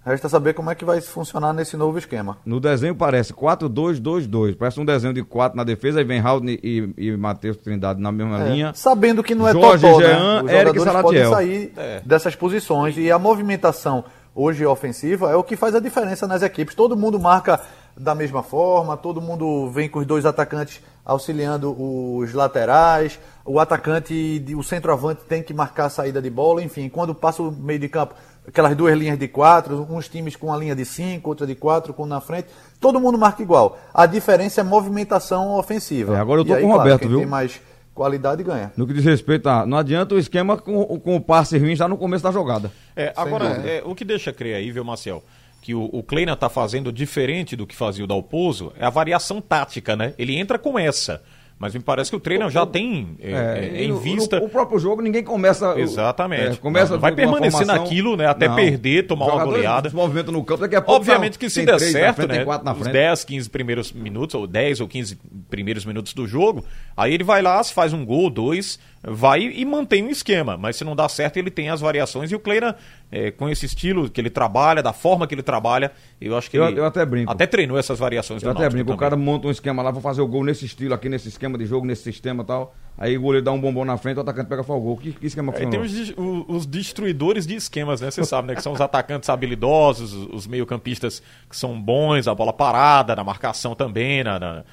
Resta 0.08 0.30
saber 0.30 0.54
como 0.54 0.72
é 0.72 0.76
que 0.76 0.86
vai 0.86 1.02
funcionar 1.02 1.52
nesse 1.52 1.76
novo 1.76 1.98
esquema. 1.98 2.38
No 2.46 2.62
desenho 2.62 2.96
parece 2.96 3.34
4-2-2-2. 3.34 4.56
Parece 4.58 4.80
um 4.80 4.86
desenho 4.86 5.14
de 5.14 5.22
4 5.22 5.58
na 5.58 5.66
defesa, 5.66 6.00
aí 6.00 6.06
vem 6.06 6.22
Raul 6.22 6.42
e, 6.46 6.94
e 6.98 7.18
Matheus 7.18 7.58
Trindade 7.58 8.00
na 8.00 8.10
mesma 8.10 8.42
é, 8.42 8.50
linha. 8.50 8.72
Sabendo 8.74 9.22
que 9.22 9.36
não 9.36 9.46
é 9.46 9.52
Jorge, 9.52 9.86
totó, 9.86 10.00
Jean, 10.00 10.44
né? 10.44 10.44
Os 10.44 10.52
Eric 10.52 10.80
jogadores 10.80 11.02
podem 11.02 11.30
sair 11.30 11.74
é. 11.76 12.02
dessas 12.06 12.38
posições. 12.38 12.98
E 12.98 13.12
a 13.12 13.20
movimentação 13.20 14.06
hoje 14.34 14.66
ofensiva 14.66 15.30
é 15.30 15.36
o 15.36 15.44
que 15.44 15.58
faz 15.58 15.76
a 15.76 15.80
diferença 15.82 16.26
nas 16.26 16.42
equipes. 16.42 16.74
Todo 16.74 16.96
mundo 16.96 17.20
marca 17.20 17.60
da 17.98 18.16
mesma 18.16 18.44
forma, 18.44 18.96
todo 18.96 19.20
mundo 19.20 19.70
vem 19.72 19.90
com 19.90 20.00
os 20.00 20.06
dois 20.06 20.26
atacantes 20.26 20.82
auxiliando 21.04 21.76
os 21.80 22.34
laterais, 22.34 23.20
o 23.44 23.60
atacante, 23.60 24.46
o 24.56 24.62
centroavante 24.62 25.22
tem 25.28 25.42
que 25.42 25.54
marcar 25.54 25.86
a 25.86 25.90
saída 25.90 26.22
de 26.22 26.30
bola, 26.30 26.62
enfim, 26.62 26.90
quando 26.90 27.16
passa 27.16 27.42
o 27.42 27.52
meio 27.52 27.80
de 27.80 27.90
campo, 27.90 28.14
aquelas 28.48 28.76
duas 28.76 28.98
linhas 28.98 29.20
de 29.20 29.28
quatro, 29.28 29.86
uns 29.90 30.08
times 30.08 30.36
com 30.36 30.48
uma 30.48 30.58
linha 30.58 30.76
de 30.76 30.86
cinco, 30.86 31.30
outra 31.30 31.46
de 31.46 31.54
quatro, 31.54 31.94
com 31.94 32.06
na 32.06 32.22
frente, 32.22 32.48
todo 32.80 33.00
mundo 33.00 33.18
marca 33.18 33.42
igual. 33.42 33.78
A 33.94 34.06
diferença 34.06 34.62
é 34.62 34.64
movimentação 34.64 35.56
ofensiva. 35.58 36.16
É, 36.16 36.20
agora 36.20 36.42
eu 36.42 36.46
tô 36.46 36.54
aí, 36.54 36.62
com 36.62 36.68
o 36.68 36.74
claro, 36.74 36.90
Roberto, 36.90 37.10
viu? 37.10 37.20
Tem 37.20 37.28
mais 37.28 37.60
qualidade 37.94 38.44
ganha. 38.44 38.72
No 38.78 38.88
que 38.88 38.94
diz 38.94 39.04
respeito 39.04 39.50
a. 39.50 39.66
Não 39.66 39.78
adianta 39.78 40.16
o 40.16 40.20
esquema 40.20 40.56
com, 40.56 41.00
com 41.00 41.16
o 41.16 41.22
passe 41.22 41.58
ruim 41.58 41.76
já 41.76 41.88
no 41.88 41.98
começo 41.98 42.24
da 42.24 42.32
jogada. 42.32 42.72
É, 42.96 43.12
agora, 43.18 43.46
é, 43.46 43.82
o 43.84 43.94
que 43.94 44.06
deixa 44.06 44.32
crer 44.32 44.56
aí, 44.56 44.72
viu, 44.72 44.86
Marcel? 44.86 45.24
Que 45.62 45.74
o, 45.74 45.84
o 45.92 46.02
Kleina 46.04 46.34
está 46.34 46.48
fazendo 46.48 46.92
diferente 46.92 47.56
do 47.56 47.68
que 47.68 47.76
fazia 47.76 48.04
o 48.04 48.08
Dalpozo 48.08 48.72
é 48.78 48.86
a 48.86 48.90
variação 48.90 49.42
tática, 49.42 49.96
né? 49.96 50.14
Ele 50.18 50.38
entra 50.38 50.58
com 50.58 50.78
essa 50.78 51.22
Mas 51.60 51.74
me 51.74 51.80
parece 51.80 52.12
que 52.12 52.16
o 52.16 52.20
treino 52.20 52.48
já 52.52 52.68
tem 52.68 53.18
é, 53.20 53.72
é, 53.74 53.84
em 53.84 53.98
vista. 53.98 54.40
O, 54.40 54.46
o, 54.46 54.50
próprio 54.50 54.78
jogo 54.78 55.02
ninguém 55.02 55.24
começa. 55.24 55.74
Exatamente. 55.80 56.44
É, 56.44 56.56
começa 56.56 56.94
não, 56.94 57.00
vai 57.00 57.12
permanecer 57.12 57.66
formação... 57.66 57.84
naquilo, 57.84 58.16
né? 58.16 58.28
Até 58.28 58.48
não. 58.48 58.56
perder, 58.56 59.08
tomar 59.08 59.26
uma 59.26 59.44
goleada. 59.44 59.90
movimento 59.90 60.32
no 60.32 60.44
campo, 60.44 60.62
daqui 60.62 60.76
a 60.76 60.82
pouco. 60.82 61.00
Obviamente 61.00 61.40
que 61.40 61.50
se 61.50 61.66
der 61.66 61.80
certo, 61.80 62.28
frente, 62.28 62.46
né? 62.46 62.74
Os 62.80 62.88
10, 62.88 63.24
15 63.24 63.50
primeiros 63.50 63.92
minutos, 63.92 64.36
ou 64.36 64.46
10 64.46 64.82
ou 64.82 64.88
15 64.88 65.18
primeiros 65.50 65.84
minutos 65.84 66.14
do 66.14 66.28
jogo, 66.28 66.64
aí 66.96 67.14
ele 67.14 67.24
vai 67.24 67.42
lá, 67.42 67.64
se 67.64 67.74
faz 67.74 67.92
um 67.92 68.06
gol, 68.06 68.30
dois, 68.30 68.80
vai 69.10 69.42
e 69.42 69.64
mantém 69.64 70.04
um 70.04 70.10
esquema. 70.10 70.58
Mas 70.58 70.76
se 70.76 70.84
não 70.84 70.96
dá 70.96 71.08
certo, 71.08 71.38
ele 71.38 71.50
tem 71.50 71.70
as 71.70 71.80
variações. 71.80 72.32
E 72.32 72.36
o 72.36 72.40
Kleina, 72.40 72.76
é, 73.12 73.32
com 73.32 73.48
esse 73.48 73.66
estilo 73.66 74.10
que 74.10 74.20
ele 74.20 74.30
trabalha, 74.30 74.84
da 74.84 74.92
forma 74.92 75.26
que 75.26 75.34
ele 75.34 75.44
trabalha, 75.44 75.92
eu 76.20 76.38
acho 76.38 76.52
que 76.52 76.58
eu, 76.58 76.66
ele 76.66 76.80
eu 76.80 76.86
até 76.86 77.06
brinco. 77.06 77.32
Até 77.32 77.48
treinou 77.48 77.78
essas 77.78 78.00
variações 78.00 78.44
eu 78.44 78.52
até 78.52 78.70
brinco. 78.70 78.86
Também. 78.86 78.96
O 78.96 78.98
cara 78.98 79.16
monta 79.16 79.48
um 79.48 79.52
esquema 79.52 79.82
lá, 79.82 79.92
vou 79.92 80.02
fazer 80.02 80.22
o 80.22 80.28
gol 80.28 80.44
nesse 80.44 80.66
estilo, 80.66 80.94
aqui 80.94 81.08
nesse 81.08 81.30
esquema 81.30 81.58
de 81.58 81.66
jogo, 81.66 81.86
nesse 81.86 82.04
sistema 82.04 82.44
e 82.44 82.46
tal. 82.46 82.76
Aí 82.98 83.16
o 83.16 83.22
goleiro 83.22 83.46
dá 83.46 83.52
um 83.52 83.62
bombom 83.62 83.86
na 83.86 83.96
frente, 83.96 84.18
o 84.18 84.22
atacante 84.22 84.50
pega 84.50 84.62
o 84.62 84.80
gol. 84.80 84.98
Que, 84.98 85.14
que 85.14 85.28
esquema 85.28 85.54
é, 85.56 85.66
Tem 85.68 85.80
os, 85.80 86.14
os, 86.48 86.66
destruidores 86.66 87.46
de 87.46 87.56
esquemas, 87.56 88.02
né? 88.02 88.10
Você 88.10 88.24
sabe, 88.24 88.48
né? 88.48 88.56
Que 88.56 88.62
são 88.62 88.74
os 88.74 88.82
atacantes 88.82 89.30
habilidosos, 89.30 90.14
os 90.14 90.48
meio-campistas 90.48 91.22
que 91.48 91.56
são 91.56 91.80
bons, 91.80 92.28
a 92.28 92.34
bola 92.34 92.52
parada, 92.52 93.16
na 93.16 93.24
marcação 93.24 93.76
também, 93.76 94.24
na, 94.24 94.40
na, 94.40 94.64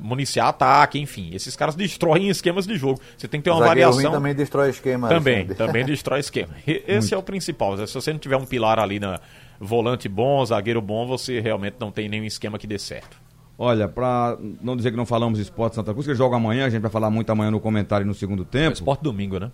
municiar 0.00 0.48
ataque, 0.48 0.98
enfim. 0.98 1.30
Esses 1.32 1.54
caras 1.54 1.74
destroem 1.74 2.28
esquemas 2.28 2.66
de 2.66 2.76
jogo. 2.76 3.00
Você 3.16 3.28
tem 3.28 3.40
que 3.40 3.44
ter 3.44 3.50
uma 3.50 3.66
Zagueiro 3.66 3.90
variação. 3.90 4.12
também 4.12 4.34
destrói 4.34 4.70
esquema. 4.70 5.08
Também, 5.08 5.46
também 5.46 5.84
destrói 5.84 6.20
esquema. 6.20 6.54
Esse 6.66 6.92
Muito. 6.92 7.14
é 7.14 7.18
o 7.18 7.22
principal. 7.22 7.86
Se 7.86 7.94
você 7.94 8.12
não 8.12 8.18
tiver 8.18 8.36
um 8.36 8.44
pilar 8.44 8.78
ali 8.78 8.98
na 8.98 9.20
volante 9.60 10.08
bom, 10.08 10.44
zagueiro 10.44 10.82
bom, 10.82 11.06
você 11.06 11.40
realmente 11.40 11.76
não 11.78 11.90
tem 11.90 12.08
nenhum 12.08 12.24
esquema 12.24 12.58
que 12.58 12.66
dê 12.66 12.78
certo. 12.78 13.16
Olha, 13.56 13.86
para 13.86 14.36
não 14.60 14.76
dizer 14.76 14.90
que 14.90 14.96
não 14.96 15.06
falamos 15.06 15.38
de 15.38 15.44
esporte 15.44 15.76
Santa 15.76 15.92
Cruz, 15.92 16.06
que 16.06 16.14
joga 16.14 16.36
amanhã, 16.36 16.66
a 16.66 16.68
gente 16.68 16.82
vai 16.82 16.90
falar 16.90 17.08
muito 17.08 17.30
amanhã 17.30 17.52
no 17.52 17.60
comentário 17.60 18.04
no 18.04 18.14
segundo 18.14 18.44
tempo. 18.44 18.70
É 18.70 18.72
esporte 18.72 19.02
domingo, 19.02 19.38
né? 19.38 19.50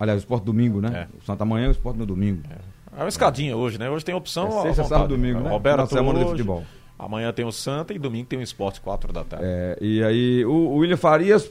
Aliás, 0.00 0.20
esporte 0.20 0.44
domingo, 0.44 0.80
né? 0.80 1.06
É. 1.06 1.16
O 1.18 1.24
Santa 1.24 1.44
amanhã 1.44 1.66
e 1.66 1.68
o 1.68 1.72
esporte 1.72 1.98
no 1.98 2.06
domingo. 2.06 2.42
É. 2.50 3.00
é 3.00 3.02
uma 3.02 3.08
escadinha 3.08 3.54
hoje, 3.54 3.78
né? 3.78 3.90
Hoje 3.90 4.04
tem 4.04 4.14
opção. 4.14 4.60
É 4.60 4.62
sexta, 4.62 4.84
sábado, 4.84 5.08
domingo, 5.08 5.40
né? 5.40 5.50
Roberto 5.50 5.86
semana 5.86 6.14
hoje, 6.14 6.24
de 6.24 6.30
futebol. 6.30 6.64
Amanhã 7.02 7.32
tem 7.32 7.44
o 7.44 7.50
Santa 7.50 7.92
e 7.92 7.98
domingo 7.98 8.28
tem 8.28 8.38
o 8.38 8.42
Esporte 8.42 8.80
4 8.80 9.12
da 9.12 9.24
tarde. 9.24 9.44
É, 9.44 9.76
e 9.80 10.04
aí 10.04 10.44
o, 10.44 10.52
o 10.52 10.76
William 10.76 10.96
Farias, 10.96 11.50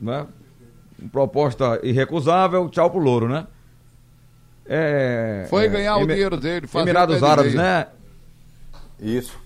né? 0.00 0.26
Proposta 1.12 1.78
irrecusável, 1.84 2.68
tchau 2.68 2.90
pro 2.90 2.98
Louro, 2.98 3.28
né? 3.28 3.46
É, 4.66 5.46
Foi 5.48 5.68
ganhar 5.68 6.00
é, 6.00 6.02
o 6.02 6.06
dinheiro 6.06 6.36
dele. 6.36 6.66
Emirados 6.74 7.22
Árabes, 7.22 7.54
né? 7.54 7.86
Isso. 8.98 9.40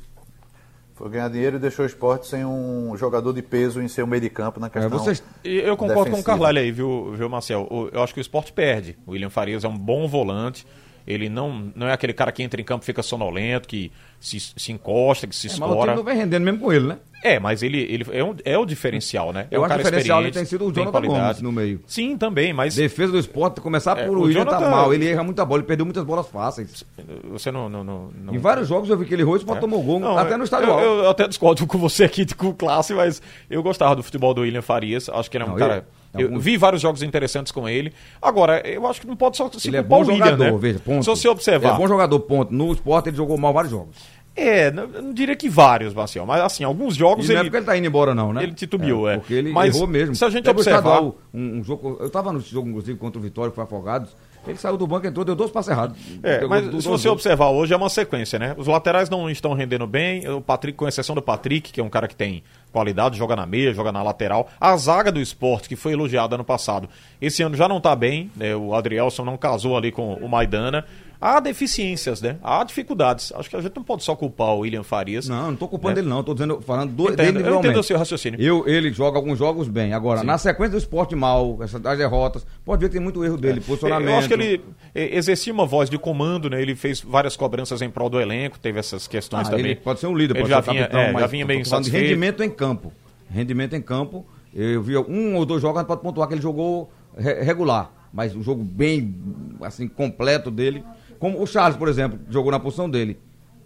Foi 0.95 1.11
ganhar 1.11 1.29
dinheiro 1.29 1.57
e 1.57 1.59
deixou 1.59 1.85
o 1.85 1.87
esporte 1.87 2.27
sem 2.27 2.43
um 2.43 2.97
jogador 2.97 3.35
de 3.35 3.43
peso 3.43 3.83
em 3.83 3.89
seu 3.89 4.07
meio 4.07 4.23
de 4.23 4.31
campo 4.31 4.59
na 4.59 4.69
é, 4.69 4.71
questão. 4.71 4.99
É, 4.99 5.03
vocês... 5.03 5.23
Eu 5.45 5.77
concordo 5.77 6.05
defensiva. 6.05 6.17
com 6.17 6.21
o 6.23 6.25
Carlalho 6.25 6.61
aí, 6.61 6.73
viu, 6.73 7.13
viu, 7.13 7.29
Marcel? 7.29 7.69
Eu 7.93 8.03
acho 8.03 8.15
que 8.15 8.21
o 8.21 8.23
esporte 8.23 8.55
perde. 8.55 8.97
O 9.07 9.11
William 9.11 9.29
Farias 9.29 9.65
é 9.65 9.69
um 9.69 9.77
bom 9.77 10.09
volante. 10.09 10.67
Ele 11.07 11.29
não, 11.29 11.73
não 11.75 11.87
é 11.87 11.93
aquele 11.93 12.13
cara 12.13 12.33
que 12.33 12.43
entra 12.43 12.61
em 12.61 12.65
campo 12.65 12.83
e 12.83 12.87
fica 12.87 13.03
sonolento, 13.03 13.69
que 13.69 13.93
se, 14.19 14.41
se 14.41 14.73
encosta, 14.73 15.27
que 15.27 15.37
se 15.37 15.47
é, 15.47 15.51
escora. 15.51 15.71
Mas 15.71 15.79
o 15.79 15.83
time 15.83 15.97
não 15.97 16.05
vem 16.05 16.17
rendendo 16.17 16.43
mesmo 16.43 16.61
com 16.61 16.73
ele, 16.73 16.89
né? 16.89 16.99
É, 17.23 17.39
mas 17.39 17.63
ele, 17.63 17.79
ele 17.79 18.05
é, 18.11 18.23
um, 18.23 18.35
é 18.45 18.59
o 18.59 18.67
diferencial, 18.67 19.33
né? 19.33 19.47
É 19.51 19.57
Eu 19.57 19.61
um 19.61 19.65
acho 19.65 19.75
que 19.75 19.81
o 19.81 19.85
diferencial 19.85 20.21
ele 20.23 20.33
tem 20.33 20.45
sido 20.45 20.67
o 20.67 20.73
Jonathan 20.73 21.01
Gomes 21.01 21.41
no 21.41 21.51
meio. 21.51 21.81
Sim, 21.87 22.17
também, 22.17 22.53
mas... 22.53 22.75
Defesa 22.75 23.13
do 23.13 23.19
esporte, 23.19 23.61
começar 23.61 23.97
é, 23.99 24.07
por 24.07 24.19
o 24.19 24.23
William 24.23 24.41
Jonathan... 24.41 24.59
tá 24.59 24.71
mal, 24.71 24.93
ele 24.93 25.09
erra 25.09 25.23
muita 25.23 25.45
bola, 25.45 25.61
ele 25.61 25.67
perdeu 25.67 25.87
muitas 25.87 26.05
bolas 26.05 26.27
fáceis. 26.29 26.85
Você 27.31 27.51
não... 27.51 27.69
não, 27.69 27.83
não, 27.83 28.11
não... 28.15 28.35
Em 28.35 28.39
vários 28.39 28.69
jogos 28.69 28.91
eu 28.91 28.99
vi 28.99 29.07
que 29.07 29.15
ele 29.15 29.23
errou 29.23 29.37
e 29.37 29.41
é. 29.41 29.55
tomou 29.57 29.83
gol, 29.83 30.01
não, 30.01 30.19
até 30.19 30.37
no 30.37 30.45
estadual. 30.45 30.81
Eu, 30.81 31.05
eu, 31.05 31.11
até 31.11 31.27
discordo 31.27 31.67
com 31.67 31.79
você 31.79 32.05
aqui 32.05 32.27
com 32.35 32.53
classe, 32.53 32.93
mas 32.95 33.23
eu 33.49 33.63
gostava 33.63 33.97
do 33.97 34.03
futebol 34.03 34.35
do 34.35 34.43
William 34.43 34.63
Farias, 34.63 35.09
acho 35.09 35.31
que 35.31 35.37
ele 35.37 35.45
é 35.45 35.47
um 35.47 35.51
não, 35.51 35.57
cara... 35.57 35.87
Eu 36.23 36.39
vi 36.39 36.57
vários 36.57 36.83
jogos 36.83 37.03
interessantes 37.03 37.53
com 37.53 37.69
ele. 37.69 37.93
Agora, 38.21 38.61
eu 38.67 38.87
acho 38.87 39.01
que 39.01 39.07
não 39.07 39.17
pode 39.17 39.37
só 39.37 39.51
se 39.51 39.69
ele 39.69 39.77
é 39.77 39.83
bom 39.83 40.05
jogador, 40.05 40.33
William, 40.33 40.53
né? 40.53 40.59
veja, 40.59 40.79
ponto. 40.79 41.05
Se 41.05 41.11
você 41.11 41.29
observar. 41.29 41.69
Ele 41.69 41.77
é 41.77 41.79
bom 41.79 41.89
jogador, 41.89 42.21
ponto. 42.21 42.53
No 42.53 42.73
esporte 42.73 43.09
ele 43.09 43.17
jogou 43.17 43.37
mal 43.39 43.53
vários 43.53 43.71
jogos. 43.71 43.97
É, 44.37 44.71
não, 44.71 44.87
não, 44.87 45.15
diria 45.15 45.35
que 45.35 45.49
vários, 45.49 45.95
Marcel, 45.95 46.27
mas 46.27 46.43
assim, 46.43 46.63
alguns 46.63 46.95
jogos 46.95 47.27
e 47.27 47.33
ele. 47.33 47.35
Não 47.35 47.41
é 47.41 47.45
porque 47.45 47.57
ele 47.57 47.65
tá 47.65 47.79
indo 47.79 47.87
embora, 47.87 48.15
não, 48.15 48.35
né? 48.35 48.43
Ele 48.43 48.53
titubeou, 48.53 49.09
é. 49.09 49.15
é. 49.15 49.17
Porque 49.17 49.33
ele 49.33 49.51
mas, 49.51 49.75
errou 49.75 49.89
mesmo. 49.89 50.15
Se 50.15 50.25
a 50.27 50.29
gente 50.29 50.49
observar. 50.49 51.03
Um, 51.03 51.15
um, 51.33 51.65
jogo, 51.65 51.97
eu 51.99 52.11
tava 52.11 52.31
no 52.33 52.41
jogo, 52.41 52.69
inclusive, 52.69 52.99
contra 52.99 53.19
o 53.19 53.23
Vitória, 53.23 53.51
que 53.51 53.55
foi 53.55 53.65
Afogados. 53.65 54.15
Ele 54.47 54.59
saiu 54.59 54.77
do 54.77 54.87
banco, 54.87 55.07
entrou, 55.07 55.25
deu 55.25 55.35
dois 55.35 55.51
passos 55.51 55.71
errados. 55.71 55.97
É, 56.23 56.47
mas 56.47 56.69
do, 56.69 56.81
se 56.81 56.89
você 56.89 57.09
observar 57.09 57.51
hoje 57.51 57.75
é 57.75 57.77
uma 57.77 57.89
sequência, 57.89 58.39
né? 58.39 58.55
Os 58.57 58.67
laterais 58.67 59.11
não 59.11 59.29
estão 59.29 59.53
rendendo 59.55 59.87
bem, 59.87 60.29
o 60.29 60.41
Patrick, 60.41 60.77
com 60.77 60.87
exceção 60.87 61.15
do 61.15 61.23
Patrick, 61.23 61.73
que 61.73 61.81
é 61.81 61.85
um 61.85 61.89
cara 61.89 62.07
que 62.07 62.15
tem 62.15 62.43
qualidade, 62.73 63.17
joga 63.17 63.35
na 63.35 63.47
meia, 63.47 63.73
joga 63.73 63.91
na 63.91 64.03
lateral. 64.03 64.49
A 64.61 64.77
zaga 64.77 65.11
do 65.11 65.21
esporte, 65.21 65.69
que 65.69 65.77
foi 65.77 65.93
elogiada 65.93 66.35
ano 66.35 66.45
passado, 66.45 66.89
esse 67.21 67.43
ano 67.43 67.57
já 67.57 67.67
não 67.67 67.79
está 67.79 67.97
bem, 67.97 68.31
né? 68.37 68.55
O 68.55 68.75
Adrielson 68.75 69.25
não 69.25 69.37
casou 69.37 69.77
ali 69.77 69.91
com 69.91 70.15
o 70.15 70.29
Maidana 70.29 70.85
há 71.21 71.41
deficiências, 71.41 72.21
né? 72.21 72.37
Há 72.43 72.63
dificuldades. 72.65 73.33
Acho 73.35 73.49
que 73.49 73.57
a 73.57 73.61
gente 73.61 73.75
não 73.75 73.83
pode 73.83 74.05
só 74.05 74.15
culpar 74.15 74.49
o 74.49 74.61
William 74.61 74.83
Farias. 74.83 75.29
Não, 75.29 75.47
não 75.47 75.53
estou 75.55 75.69
culpando 75.69 75.97
né? 75.97 76.01
ele 76.01 76.09
não, 76.09 76.21
estou 76.21 76.35
dizendo, 76.35 76.61
falando 76.61 76.93
do, 76.93 77.05
entendo, 77.13 77.39
dele 77.39 77.49
Eu 77.49 77.59
entendo 77.59 77.81
o 77.81 77.83
seu 77.83 77.99
raciocínio. 77.99 78.41
Eu, 78.41 78.67
ele 78.67 78.93
joga 78.93 79.19
alguns 79.19 79.39
jogos 79.39 79.69
bem. 79.69 79.93
Agora, 79.93 80.21
Sim. 80.21 80.27
na 80.27 80.39
sequência 80.39 80.73
do 80.73 80.79
esporte 80.79 81.15
mal, 81.15 81.59
essas 81.63 81.81
derrotas, 81.81 82.47
pode 82.65 82.81
ver 82.81 82.89
que 82.89 82.95
tem 82.95 83.03
muito 83.03 83.25
erro 83.25 83.37
dele, 83.37 83.61
é. 83.61 83.63
posicionamento. 83.63 84.11
Eu 84.11 84.19
acho 84.19 84.29
que 84.29 84.35
ele 84.35 84.65
exercia 84.95 85.53
uma 85.53 85.67
voz 85.67 85.89
de 85.89 85.99
comando, 85.99 86.51
né? 86.51 86.61
Ele 86.61 86.75
fez 86.75 87.01
várias 87.01 87.37
cobranças 87.37 87.83
em 87.83 87.91
prol 87.91 88.09
do 88.09 88.21
elenco, 88.21 88.59
teve 88.59 88.79
essas 88.79 89.07
questões 89.07 89.49
ah, 89.49 89.51
também. 89.51 89.67
Ele 89.67 89.77
pode 89.77 90.01
ser 90.01 90.07
um 90.07 90.17
líder, 90.17 90.35
ele 90.35 90.41
pode 90.41 90.51
já 90.51 90.63
ser 90.63 90.71
vinha, 90.71 90.83
capitão, 90.83 91.01
é, 91.01 91.13
mas 91.13 91.21
já 91.23 91.27
vinha 91.27 91.47
meio 91.47 91.61
insatisfeito. 91.61 92.05
Rendimento 92.05 92.43
em 92.43 92.51
campo. 92.51 92.93
Rendimento 93.31 93.75
em 93.75 93.83
campo. 93.83 94.27
Eu 94.55 94.83
vi 94.83 94.97
um 94.97 95.37
ou 95.37 95.45
dois 95.45 95.61
jogos, 95.61 95.83
pode 95.85 96.01
pontuar 96.01 96.29
que 96.29 96.35
ele 96.35 96.43
jogou 96.43 96.91
regular, 97.19 97.91
mas 98.13 98.35
um 98.35 98.43
jogo 98.43 98.63
bem 98.63 99.15
assim 99.63 99.89
completo 99.89 100.51
dele 100.51 100.85
como 101.19 101.43
o 101.43 101.47
Charles, 101.47 101.77
por 101.77 101.89
exemplo, 101.89 102.19
jogou 102.29 102.51
na 102.51 102.61
posição 102.61 102.89
dele. 102.89 103.19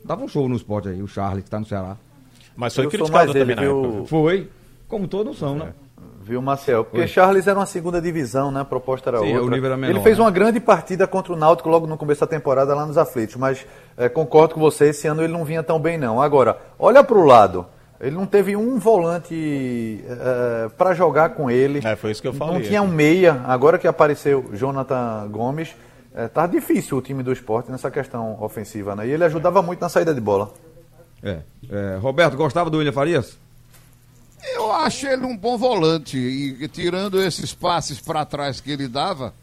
Dava 0.05 0.25
um 0.25 0.29
show 0.29 0.49
no 0.49 0.57
esporte 0.57 0.89
aí, 0.89 1.03
o 1.03 1.07
Charles, 1.07 1.43
que 1.43 1.49
está 1.49 1.61
no 1.61 1.67
Ceará. 1.67 1.97
Mas 2.57 2.75
foi 2.75 2.89
criticado 2.89 3.33
também 3.33 3.57
na 3.57 3.63
época. 3.63 4.07
Foi, 4.07 4.49
como 4.89 5.07
todos 5.07 5.39
são, 5.39 5.55
né? 5.55 5.73
Viu, 6.23 6.41
Marcel? 6.43 6.85
Porque 6.85 7.01
Oi. 7.01 7.09
Charles 7.09 7.47
era 7.47 7.59
uma 7.59 7.67
segunda 7.67 8.01
divisão, 8.01 8.51
né? 8.53 8.61
A 8.61 8.65
proposta 8.65 9.11
era 9.11 9.19
Sim, 9.21 9.33
outra. 9.33 9.43
O 9.43 9.51
nível 9.51 9.67
era 9.67 9.77
menor, 9.77 9.91
Ele 9.93 10.01
fez 10.01 10.19
né? 10.19 10.25
uma 10.25 10.31
grande 10.31 10.61
partida 10.61 11.07
contra 11.07 11.33
o 11.33 11.37
Náutico 11.37 11.69
logo 11.69 11.87
no 11.87 11.97
começo 11.97 12.21
da 12.21 12.27
temporada 12.27 12.75
lá 12.75 12.87
nos 12.87 12.99
aflitos, 12.99 13.37
mas 13.37 13.67
é, 13.97 14.09
concordo 14.09 14.55
com 14.55 14.61
você, 14.61 14.91
esse 14.91 15.09
ano 15.09 15.23
ele 15.23 15.33
não 15.33 15.45
vinha 15.45 15.63
tão 15.63 15.81
bem 15.81 15.97
não. 15.99 16.21
Agora, 16.21 16.59
olha 16.79 17.03
para 17.03 17.17
o 17.19 17.25
lado. 17.25 17.67
Ele 18.01 18.17
não 18.17 18.25
teve 18.25 18.57
um 18.57 18.79
volante 18.79 20.03
é, 20.09 20.69
para 20.77 20.95
jogar 20.95 21.31
com 21.31 21.51
ele. 21.51 21.81
É, 21.85 21.97
foi 21.97 22.13
isso 22.13 22.23
que 22.23 22.29
eu 22.29 22.33
falei. 22.33 22.55
Não 22.55 22.63
tinha 22.63 22.81
um 22.81 22.89
meia. 22.89 23.43
Agora 23.45 23.79
que 23.79 23.87
apareceu 23.87 24.45
Jonathan 24.55 25.29
Gomes, 25.31 25.75
é, 26.15 26.27
tá 26.29 26.47
difícil 26.47 26.99
o 26.99 27.03
time 27.03 27.23
do 27.23 27.33
esporte 27.33 27.71
nessa 27.71 27.91
questão 27.91 28.41
ofensiva, 28.43 28.97
né? 28.97 29.07
E 29.07 29.11
ele 29.11 29.25
ajudava 29.25 29.63
muito 29.63 29.81
na 29.81 29.89
saída 29.89 30.13
de 30.13 30.21
bola. 30.21 30.53
É. 31.23 31.41
é 31.71 31.97
Roberto, 32.01 32.37
gostava 32.37 32.69
do 32.69 32.79
William 32.79 32.93
Farias? 32.93 33.37
Eu 34.43 34.73
acho 34.73 35.07
ele 35.07 35.25
um 35.25 35.37
bom 35.37 35.57
volante. 35.57 36.17
E 36.17 36.67
tirando 36.69 37.21
esses 37.21 37.55
passes 37.55 38.01
para 38.01 38.25
trás 38.25 38.61
que 38.61 38.73
ele 38.73 38.89
dava, 38.89 39.35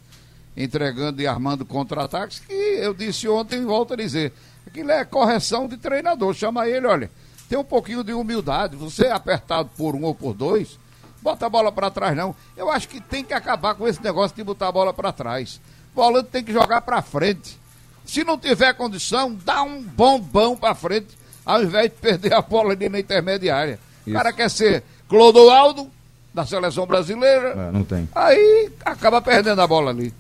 entregando 0.56 1.22
e 1.22 1.28
armando 1.28 1.66
contra-ataques, 1.66 2.40
que 2.40 2.54
eu 2.54 2.94
disse 2.94 3.28
ontem, 3.30 3.64
volto 3.64 3.94
a 3.94 3.98
dizer, 3.98 4.34
aquilo 4.66 4.92
é 4.92 5.06
correção 5.06 5.68
de 5.68 5.78
treinador. 5.78 6.34
Chama 6.34 6.68
ele, 6.68 6.88
olha, 6.88 7.10
tem 7.48 7.58
um 7.58 7.64
pouquinho 7.64 8.04
de 8.04 8.12
humildade. 8.12 8.76
Você 8.76 9.06
é 9.06 9.12
apertado 9.12 9.70
por 9.78 9.96
um 9.96 10.04
ou 10.04 10.16
por 10.16 10.34
dois, 10.34 10.78
bota 11.22 11.46
a 11.46 11.50
bola 11.50 11.72
para 11.72 11.92
trás, 11.92 12.18
não. 12.18 12.36
Eu 12.58 12.70
acho 12.70 12.90
que 12.90 13.00
tem 13.00 13.24
que 13.24 13.34
acabar 13.34 13.76
com 13.76 13.88
esse 13.88 14.04
negócio 14.04 14.36
de 14.36 14.44
botar 14.44 14.68
a 14.68 14.72
bola 14.72 14.94
para 14.94 15.14
trás 15.14 15.62
volante 15.98 16.30
tem 16.32 16.44
que 16.44 16.54
jogar 16.54 16.82
para 16.82 17.02
frente. 17.02 17.58
Se 18.06 18.24
não 18.24 18.38
tiver 18.38 18.74
condição, 18.74 19.36
dá 19.44 19.64
um 19.64 19.82
bombão 19.82 20.56
para 20.56 20.74
frente, 20.76 21.18
ao 21.46 21.64
invés 21.64 21.86
de 21.86 21.98
perder 21.98 22.34
a 22.34 22.42
bola 22.42 22.72
ali 22.72 22.88
na 22.88 23.00
intermediária. 23.00 23.80
Isso. 24.06 24.12
O 24.12 24.14
cara 24.14 24.32
quer 24.32 24.50
ser 24.50 24.84
Clodoaldo, 25.10 25.90
da 26.34 26.46
seleção 26.46 26.86
brasileira. 26.86 27.50
É, 27.50 27.72
não 27.72 27.84
tem. 27.84 28.08
Aí 28.14 28.70
acaba 28.86 29.22
perdendo 29.22 29.60
a 29.60 29.68
bola 29.68 29.90
ali. 29.90 30.14